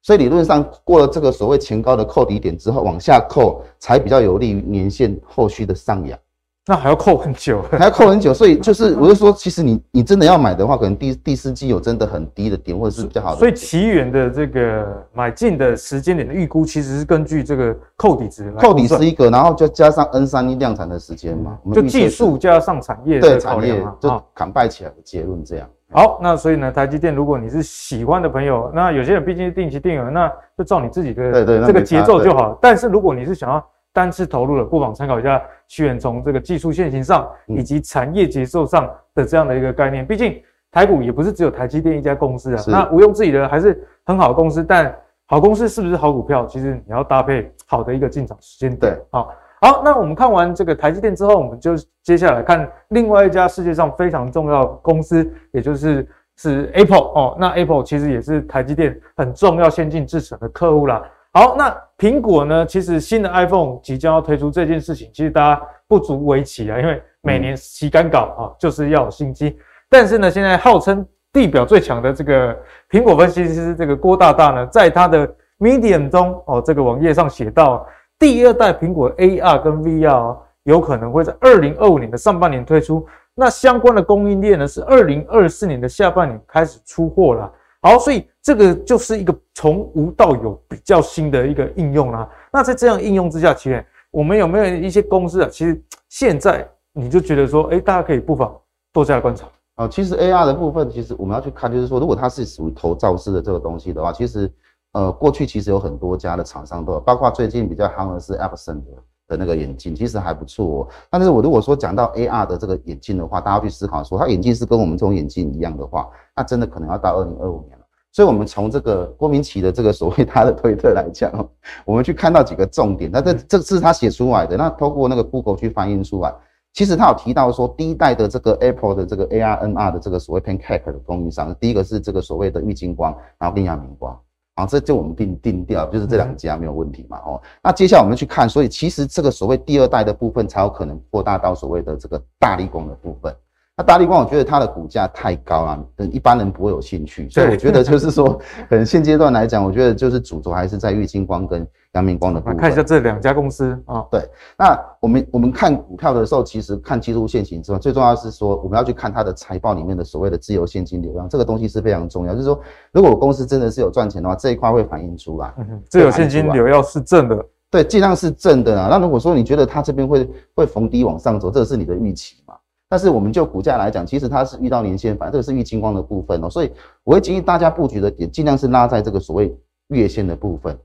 [0.00, 6.18] 所以理论上过了这个所谓前高的扣底点之后，往下扣才比较有利于年限后续的上扬。
[6.66, 13.38] 那还要扣很久，还要扣很久，所以就是我就说，其实你你真的要买的话，可能第第四季有真的很低的点，或者是比较好的。
[13.38, 18.52] 所以奇缘的这个买进的时间点的预估，其实是根据这个扣底值。
[18.52, 25.68] 扣底是一个，然后就加上 N 三一量产的时间嘛，就技术加上产业对产业就砍败起来的结论这样。
[25.92, 32.56] 好，那所以呢，台积电，如果你是喜欢的朋友，那有些人毕竟是定期定额，那就照你自己的这个节奏就好。
[32.62, 40.06] 但是如果你是想要单次投入的，不妨参考一下奇缘从这个技术线型上以及产业节奏上的这样的一个概念。
[40.06, 44.62] 毕竟台股也不是只有台积电一家公司啊，那毋庸置疑的还是很好的公司。
[44.62, 44.94] 但
[45.26, 48.94] 好公司是不是好股票，其实你要搭配好的一个进场时间点。
[48.94, 56.06] 对，好，好，那我们看完这个台积电之后，我们就接下来看另外一家世界上非常重要的公司，也就是。
[56.36, 61.04] 是 Apple 哦，那 Apple 其实也是台积电很重要先进制程的客户啦。
[61.32, 62.66] 好，那苹果呢？
[62.66, 69.56] 其实新的 iPhone 即将要推出这件事情，其实大家不足为奇啊，因为每年洗赶稿啊，就是要有新机。
[69.88, 72.58] 但是呢，现在号称地表最强的这个
[72.90, 77.86] 苹果分析师这个郭大大呢，在他的 Medium 中哦，这个网页上写到，
[78.18, 83.06] 第二代苹果 AR 跟 VR 有可能会在二零二五年的上半年推出。
[83.36, 87.52] 那相关的供应链呢，是二零二四年的下半年开始出货了。
[87.82, 92.26] 好，所以这个就是一个从无到有比较新的一个应用啦。
[92.50, 95.48] 那在这样应用之下，其实我们有没有一些公司啊？
[95.52, 98.58] 其实现在你就觉得说，哎，大家可以不妨
[98.90, 99.46] 多加观察。
[99.76, 104.50] 哦，其实 AR 的部分，其实我们要去看，就是说，如果它是属于头罩式的这个东西的话，其实
[104.92, 108.90] 呃，过去其实有很多家的厂商都有，包括最近比较夯的是 Epson 的。
[109.28, 117.78] 的那个眼镜其实还不错哦，但是我如果说讲到 AR 的这个眼镜的话，大家去思考说，它眼镜是跟我们这种眼镜一样的话，那真的可能要到二零二五年。
[118.12, 121.30] 所以，我们从这个郭明奇的这个所谓他的推特来讲，
[121.86, 123.10] 我们去看到几个重点。
[123.12, 126.34] 那这这是他写出来的，那透过那个 Google 去翻译出来，
[126.72, 134.18] 其实他有提到说，第一代的这个 Apple 的这个 AR NR 的这个所谓 Pancake 的供应商，第一个是这个所谓的玉金光，然后跟亚明光。
[134.56, 143.34] 啊，这就我们定定掉，就是这两家没有问题嘛，哦，那接下来我们去看，所以其实这个所谓第二代的部分才有可能扩大到所谓的这个大立光的部分。
[143.80, 152.58] 那大立光，我觉得它的股价太高了，等一般人不会有兴趣，所以我觉得就是说， 可能现阶段来讲，我觉得就是主轴还是在玉晶光跟阳明光的部分。
[152.58, 154.20] 看一下这两家公司啊，对，
[154.58, 162.34] 那我们我们看股票的时候，其实看技术线型之外，最重要是说我们要去看它的财报里面的所谓的自由现金流量，这个东西是非常重要。
[162.34, 162.60] 就是说，
[162.92, 165.54] 如果公司真的是有赚钱的话，这一块会反映出来。
[165.56, 168.88] 嗯，自由现金流要是正的，对，尽量是正的啊。
[168.90, 172.54] 那如果说你觉得它这边会会逢低往上走，这个是你的预期嘛？
[172.90, 176.72] 但是我们就股价来讲，其实它是遇到年线，反正这个是遇金光的部分哦，所以
[177.04, 179.56] 我会建议大家布局的点，尽量是拉在这个所谓
[179.90, 180.76] 月线的部分，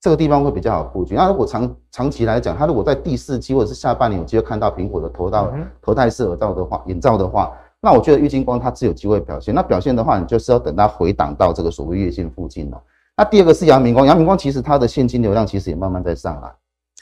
[0.00, 1.16] 这个地方会比较好布局。
[1.16, 5.52] 那如果长长期来讲，它如果在第四季或者是下半年有机会看到苹果的头到
[5.82, 9.52] 头戴式耳罩的话，眼罩的话，那我觉得玉金光它是有机会表现。
[9.52, 12.80] 那表现的话，你就是要等它回档到这个所谓月线附近哦。
[13.16, 16.52] 那第二个是阳明光，阳明光其实它的现金流量其实也慢慢在上来。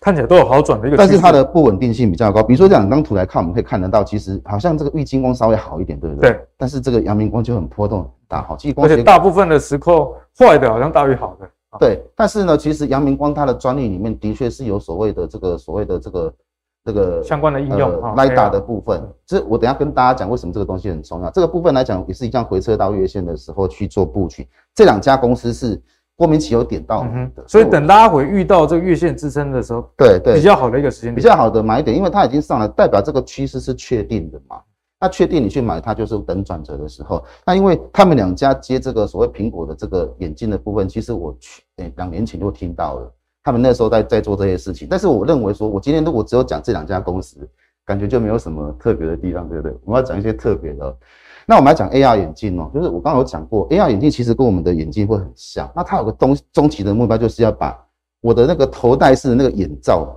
[0.01, 2.43] 看起来都有好转的一个，但是它的不稳定性比较高。
[2.43, 6.31] 比如说这两张图来看，我们可以看得到，其实好像这个玉晶光稍微好一点，对不对？
[6.31, 6.41] 对。
[6.59, 11.49] 但是这个阳明光就很波动很大，好，其实而且大部分的时刻坏的好像大于好的。
[11.79, 12.03] 对。
[12.15, 16.35] 但是呢，其实阳明光它的专利里面的确是有所谓的这个所谓的这个
[16.85, 19.03] 这个相关的应用，LiDAR 的部分。
[19.25, 21.31] 这我等下跟大家讲为什么这个东西很重要。
[21.31, 24.47] 这个部分来讲也是一样，回撤到月线的时候去做布局。
[24.75, 25.81] 这两家公司是。
[26.17, 27.07] 郭明錤有点到
[27.47, 34.61] 所以等拉回遇到这个月线支撑的时候，对对，比较好的一个时间点，比较好的买点，因为它已经上来，代表这个趋势是确定的嘛。
[35.01, 37.23] 那确定你去买它，就是等转折的时候。
[37.45, 43.13] 那因为他们两家接这个所谓苹果的这个眼镜的部分，其实我去诶两年前就听到了，
[43.43, 44.87] 他们那时候在在做这些事情。
[44.89, 47.47] 但是我认为说，我今天如果只有讲这两家公司，
[47.85, 49.77] 感觉就没有什么特别的地方，对不对？
[49.85, 50.97] 我要讲一些特别的。
[51.47, 55.71] 那我们来讲 AR 眼镜哦，就是我刚刚有讲过，AR 眼镜其实跟我们的眼镜会很像。
[55.77, 57.79] 那它有个终终极的目标，就是要把
[58.21, 60.09] 我的那个头戴式的那个眼罩，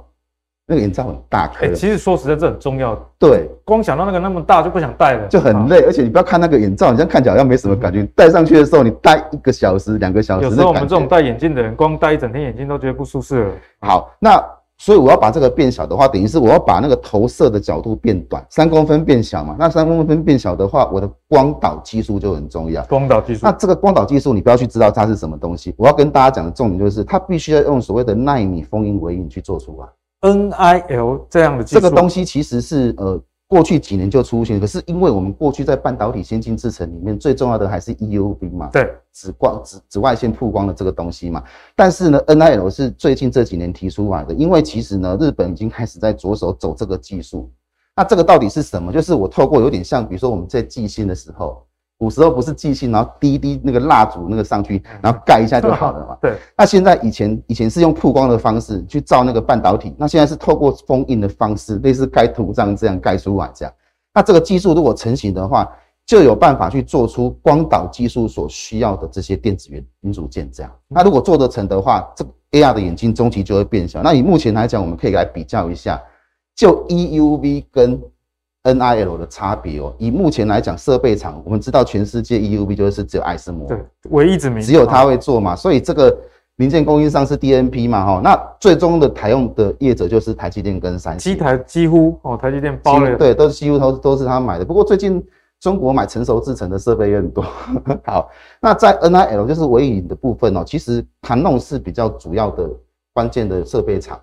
[0.66, 1.68] 那个眼罩很大颗。
[1.74, 2.96] 其实说实在，这很重要。
[3.20, 5.82] 对，光想到那个那么大就不想戴了，就很累。
[5.82, 13.52] 而且你不要看那个眼罩，你这样看起来好像没什么感觉，戴上去的时候，你戴一个小时、两个小时，有时候我们这种戴眼镜的人，光戴一整天眼镜都觉得不舒适了。
[13.82, 14.44] 好，那。
[14.80, 19.56] 所以我要把这个变小的话，等于是我要把那个投射的角度变短，三公分变小嘛。
[19.58, 22.84] 那三公分变小的话，我的光导技术就很重要。
[22.86, 23.42] 光导技术。
[23.44, 25.74] 那这个光导技术，你不要去知道它是什么东西。
[25.78, 29.88] 我要跟大家讲的重点就是，它必须要用所谓的纳米封印微影去做出来。
[30.22, 31.82] NIL 这样的技术。
[31.82, 33.22] 这个东西其实是呃。
[33.48, 41.41] 过去几年就出现，可是因为我们过去在半导体先进制程里面最重要的还是 EUV 嘛，对，紫光紫紫外线曝光的这个东西嘛。
[41.76, 47.50] 但是呢，NIL 是最近这几年提出来的，因为其实呢，日本已经开始在着手走这个技术。
[47.95, 48.91] 那这个到底是什么？
[48.91, 51.64] 就是我透过有点像，比如说我们在寄信的时候。
[51.98, 56.18] 古时候不是寄信，然后滴一滴那个蜡烛那个上去，然后盖一下就好了嘛。
[56.22, 56.38] 对。
[56.56, 63.74] 那现在以前以前是用曝光的方式去照那个半导体，那现在是透过封印的方式，类似盖图章这样盖出来这样。
[64.14, 65.68] 那这个技术如果成型的话，
[66.06, 70.72] 就有办法去做出光导技术所需要的这些电子元零组件这样。
[70.88, 74.02] 那如果做得成的话，这 AR 的眼睛中期就会变小。
[74.02, 76.02] 那以目前来讲，我们可以来比较一下，
[76.56, 78.02] 就 EUV 跟
[78.74, 83.78] NIL 的差别哦，以目前来讲，设备厂我们知道全世界 EUV 就是只有爱斯摩，对，
[84.09, 86.15] 唯一之名，只有他会做嘛，所以这个
[86.57, 94.65] 零件供应商是 DNP 嘛，哈，那最终的采用的业者就是台积电跟三星，机台几乎哦，台积电包了，对，都是几乎都都是他买的。
[94.65, 95.24] 不过最近
[95.59, 97.43] 中国买成熟制程的设备也很多。
[98.05, 98.30] 好，
[98.61, 102.70] 那在 NIL 就是微影的部分哦，其实康弄是比较主要的
[103.13, 104.20] 关键的设备厂，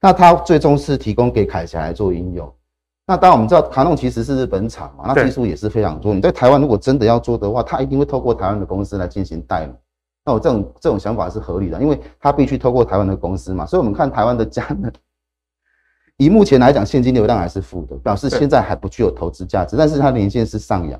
[0.00, 2.52] 那它最终是提供给凯霞来做应用。
[3.06, 6.14] 那当然我们知道卡弄其实是日本厂嘛，那技术也是非常多。
[6.14, 9.72] 你在台湾如果真的要做的话，它一定会透过台湾的公司来进行代理。
[10.24, 13.66] 那我这种这种想法是合理的，因为它必须透过台湾的公司嘛。
[13.66, 14.90] 所以我们看台湾的佳能，
[16.16, 20.98] 以目前来讲现金流量还是负的，表示现在还不具有投资价值，但是它年限是上扬。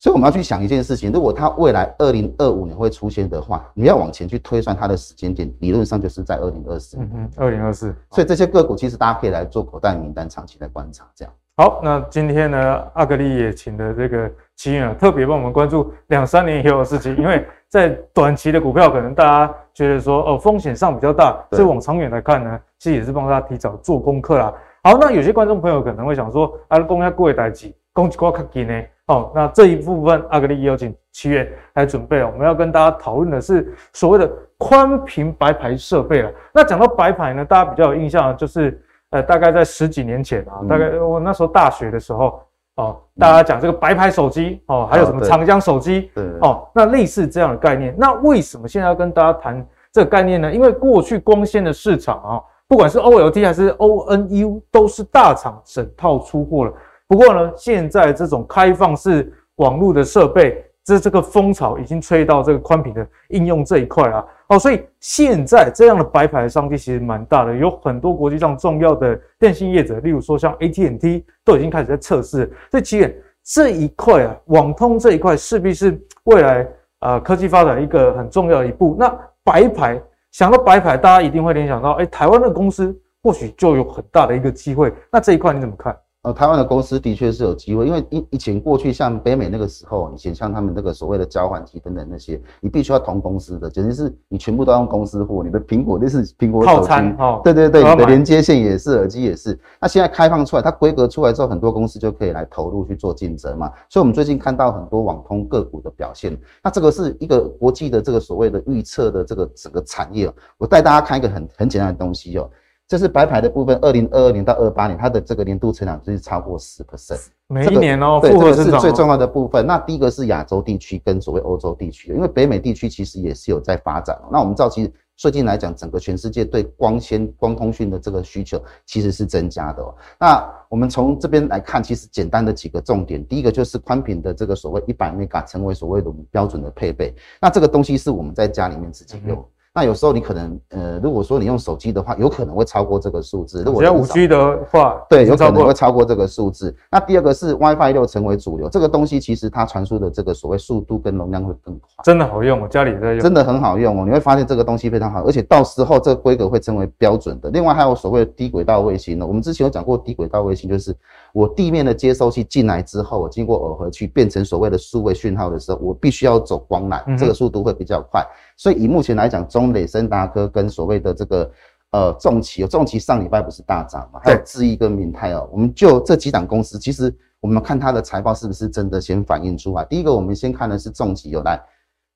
[0.00, 6.96] 所以我们要去想一件事情，如果它未来二零二五年会出现的话，你要往前去推算它的时间点，理论上就是在二零二四。
[6.98, 7.92] 嗯哼，二零二四。
[8.12, 11.04] 所以这些个股其实大家可以来做口袋名单，长期来观察。
[11.16, 11.34] 这样。
[11.56, 24.54] 好，那今天呢，阿格力也请的这个奇云啊，特别帮我们关注两三年以后的事情，因为在短期的股票，可能大家觉得说哦风险上比较大，所以往长远来看呢，其实也是帮大家提早做功课啦。
[24.84, 28.80] 好，那有些观众朋友可能会想说，啊，公下贵代志，公几挂卡金呢？
[29.08, 32.30] 哦，那这一部分阿格力也有请奇源来准备哦。
[32.32, 36.30] 我们要跟大家讨论的是所谓的宽屏白牌设备了。
[36.52, 38.80] 那讲到白牌呢，大家比较有印象的就是，
[39.10, 42.42] 呃，大概在十几年前啊，大概我那时候大学的时候，
[42.76, 47.94] 哦，大家讲这个白牌手机哦，还有什么长江手机，对，哦，那类似这样的概念。
[47.98, 50.52] 那为什么现在要跟大家谈这个概念呢？
[50.52, 56.72] 因为过去光纤的市场啊，不管是 OLT 还是 ONU，都是大厂整套出货了。
[57.08, 64.24] 不过呢，现在这种开放式网络的设备，这这个风潮已经吹到这个宽频的应用这一块啊。
[64.48, 72.50] 哦，所以现在这样的白牌商机其实蛮大的，有很多国际上重要的电信业者，例如说像 AT&T 都已经开始在测试。
[72.70, 76.68] 所以其实这一块啊，网通这一块势必是未来、
[77.00, 78.94] 呃、科技发展一个很重要的一步。
[78.98, 79.10] 那
[79.42, 79.98] 白牌
[80.32, 84.92] 想到白牌，大家一定会联想到，哎，台湾的公司或许就有很大的一个机会。
[85.10, 85.96] 那这一块你怎么看？
[86.22, 99.56] 呃，台湾的公司的确是有机会，因为以以前过去像北美那个时候，以前像他们那个所谓的交换机等等那些，你必须要同公司的，简直是你全部都要用公司货，你的苹果那是苹果手机，哦，对对对，你的连接线也是，耳机也是。
[99.80, 103.72] 那现在开放出来，它规格出来之后，很多公司就可以来投入去做竞争嘛。
[103.88, 110.28] 所以，我们最近看到很多网通个股的表现，那这个是一个国际的这个所谓的预测的这个整个产业。
[110.56, 112.50] 我带大家看一个很很简单的东西哦。
[112.88, 119.66] 这是白牌的部分，二零二二年到二八年，它的这个年度成长就是超过十 percent，每一年哦，这个、对，这个是最重要的部分。
[119.66, 124.18] 那第一个是亚洲地区跟所谓欧洲地区，因为北美地区其实也是有在发展。
[124.32, 129.84] 那我们知道，其实最近来讲，整个全世界对光纤、光通讯的这个需求其实是增加的。
[130.18, 137.14] 那我们从这边来看，其实简单的几个重点，第一个就是宽频的这个所谓一百 mega 成为所谓的标准的配备。
[137.38, 139.36] 那这个东西是我们在家里面自己用。
[139.36, 143.62] 嗯那有时候你可能，呃，如果说你用手机的话，有可能会超过这个数字。
[143.62, 146.74] 如果要五 G 的话，对，有可能会超过这个数字。
[146.90, 151.88] 那第二个是 WiFi 六成为主流，这个东西其实它传输的这个所谓速度跟容量会更快。
[152.02, 154.04] 真的好用，我家里在用，真的很好用哦。
[154.04, 157.50] 你会发现这个东西非常好，而且到时候这个规格会成为标准的。
[157.50, 160.94] 另外还有所谓的低轨道卫星呢，我们之前有讲过低轨道卫星，就是
[161.32, 168.26] 我地面的接收器进来之后，我经过耦合器变成所谓的数位讯号的时候，我必须要走光缆，这个速度会比较快。
[168.56, 171.50] 所以以目前来讲，中磊、森达科跟所谓的这个
[171.90, 174.20] 呃重骑，重企上礼拜不是大涨嘛？
[174.24, 179.84] 还有智易跟明泰哦，我们就这几档公司，其实我们看它的财报是不是真的先反映出来？
[179.84, 181.60] 第一个，我们先看的是重企有来，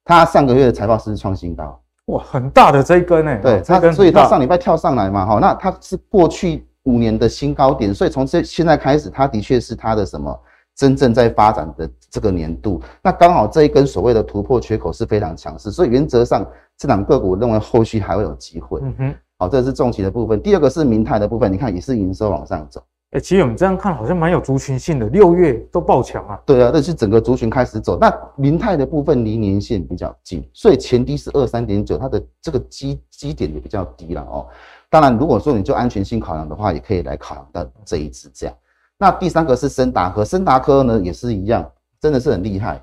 [0.05, 3.39] 它上个月的财报是创新高，哇，很大的这一根呢。
[3.41, 10.39] 对，它所以它上礼拜跳上来嘛，哈，那它是过去五年的新高点，所以从这现在开始，它的确是它的什么？
[10.74, 16.47] 真正在发展的这个年度，那刚好这一根所谓的突破缺口是非常强势，所以原则上
[16.78, 18.80] 这档个股我认为后续还会有机会。
[18.83, 20.41] 嗯哼，好，这是重企的部分。
[20.41, 22.83] 第二个是明泰的部分，你看也是营收往上走。
[23.11, 26.41] 哎、欸，其实我们这样看好像蛮有族群性的，六月都爆强啊。
[26.47, 27.99] 对啊，但是整个族群开始走。
[28.01, 34.47] 那明泰的部分离年线比较近，所以前低是二三点九，它的这个基基点也比较低了哦。
[34.93, 38.55] 当然，如果说你就安全性考量的话，也可以来考量到这一支这样。
[38.99, 41.66] 那第三个是森达科，森达科呢也是一样，
[41.99, 42.78] 真的是很厉害。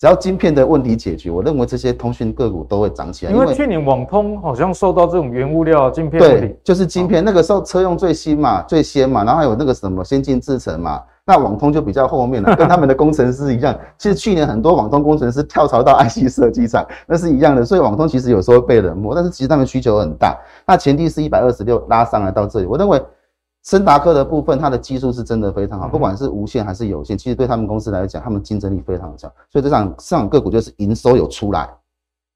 [0.00, 3.30] 只要晶片的问题解决，我认为这些通讯个股都会涨起来。
[3.30, 13.78] 因为去年网通好像受到这种原物料晶片问题，对，就是晶片那个时候车用最新嘛，最先嘛，然后还有那个什么先进制程嘛，那网通就比较后面了，跟他们的工程师一样。
[13.98, 17.62] 其实去年很多网通工程师跳槽到 IC 设计厂，那是一样的。
[17.62, 20.34] 所以网通其实有时候被冷漠，但是其实他们需求很大。
[20.66, 22.98] 那前提是一百二十六拉上来到这里，我认为。
[23.64, 29.30] 森达科的部分，它的技术是真的非常好，不管是无线还是有线，其实对他们公司来讲，他们竞争力非常强。
[29.50, 31.68] 所以这场市场个股就是营收有出来，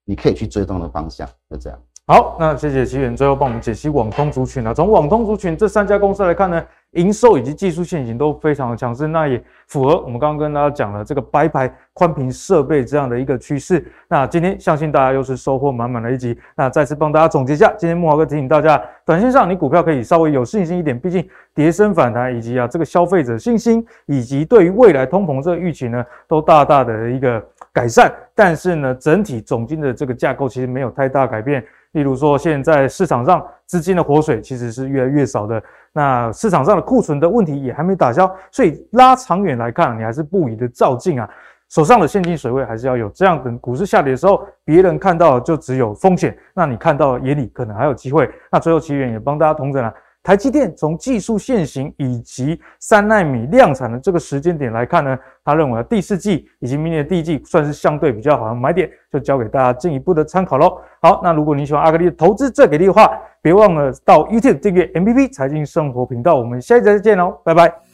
[0.05, 1.79] 你可以去追踪的方向，就这样。
[2.07, 4.75] 好，那谢谢奇源最后帮我们解析网通族群啊。
[4.75, 6.63] 从网通族群这三家公司来看呢，
[6.93, 13.83] 营收以及技术线型都非常的强势，那也符合我们刚刚跟大家讲的这个白牌宽频设备这样的一个趋势。
[14.09, 16.39] 那今天相信大家又是收获满满的一集。
[16.55, 28.13] 那再次帮大家总结一下，今天木华哥提醒大家，短线上你股票可以稍微有信心一点，毕竟跌升反弹以及啊这个消费者信心以及对于未来通膨这个预期呢，都大大的一个改善。
[28.35, 31.65] 但是呢，整体总金的这个架构其实没有太大改变。
[31.93, 35.63] 例如说，现在市场上资金的活水其实是越来越少的，
[35.93, 41.29] 那市场上的库存的问题也还没打消，所以拉长远来看，你还是不宜的照进啊，
[41.69, 43.09] 手上的现金水位还是要有。
[43.11, 48.31] 这样等股市下跌的时候，别人看到就只有风险，那你看到眼里可能还有机会。
[48.51, 49.93] 那最后奇缘也帮大家同整了。
[50.23, 60.79] 台积电从技术线型以及三纳米量产的这个时间点来看呢，他认为第四季以及明年第一季算是相对比较好的买点，就交给大家进一步的参考喽。
[61.01, 63.11] 好，那如果你喜欢阿格力的投资最给力的话，
[63.41, 66.37] 别忘了到 YouTube 订阅 MBB 财经生活频道。
[66.37, 67.92] 我们下一集再见喽，拜拜。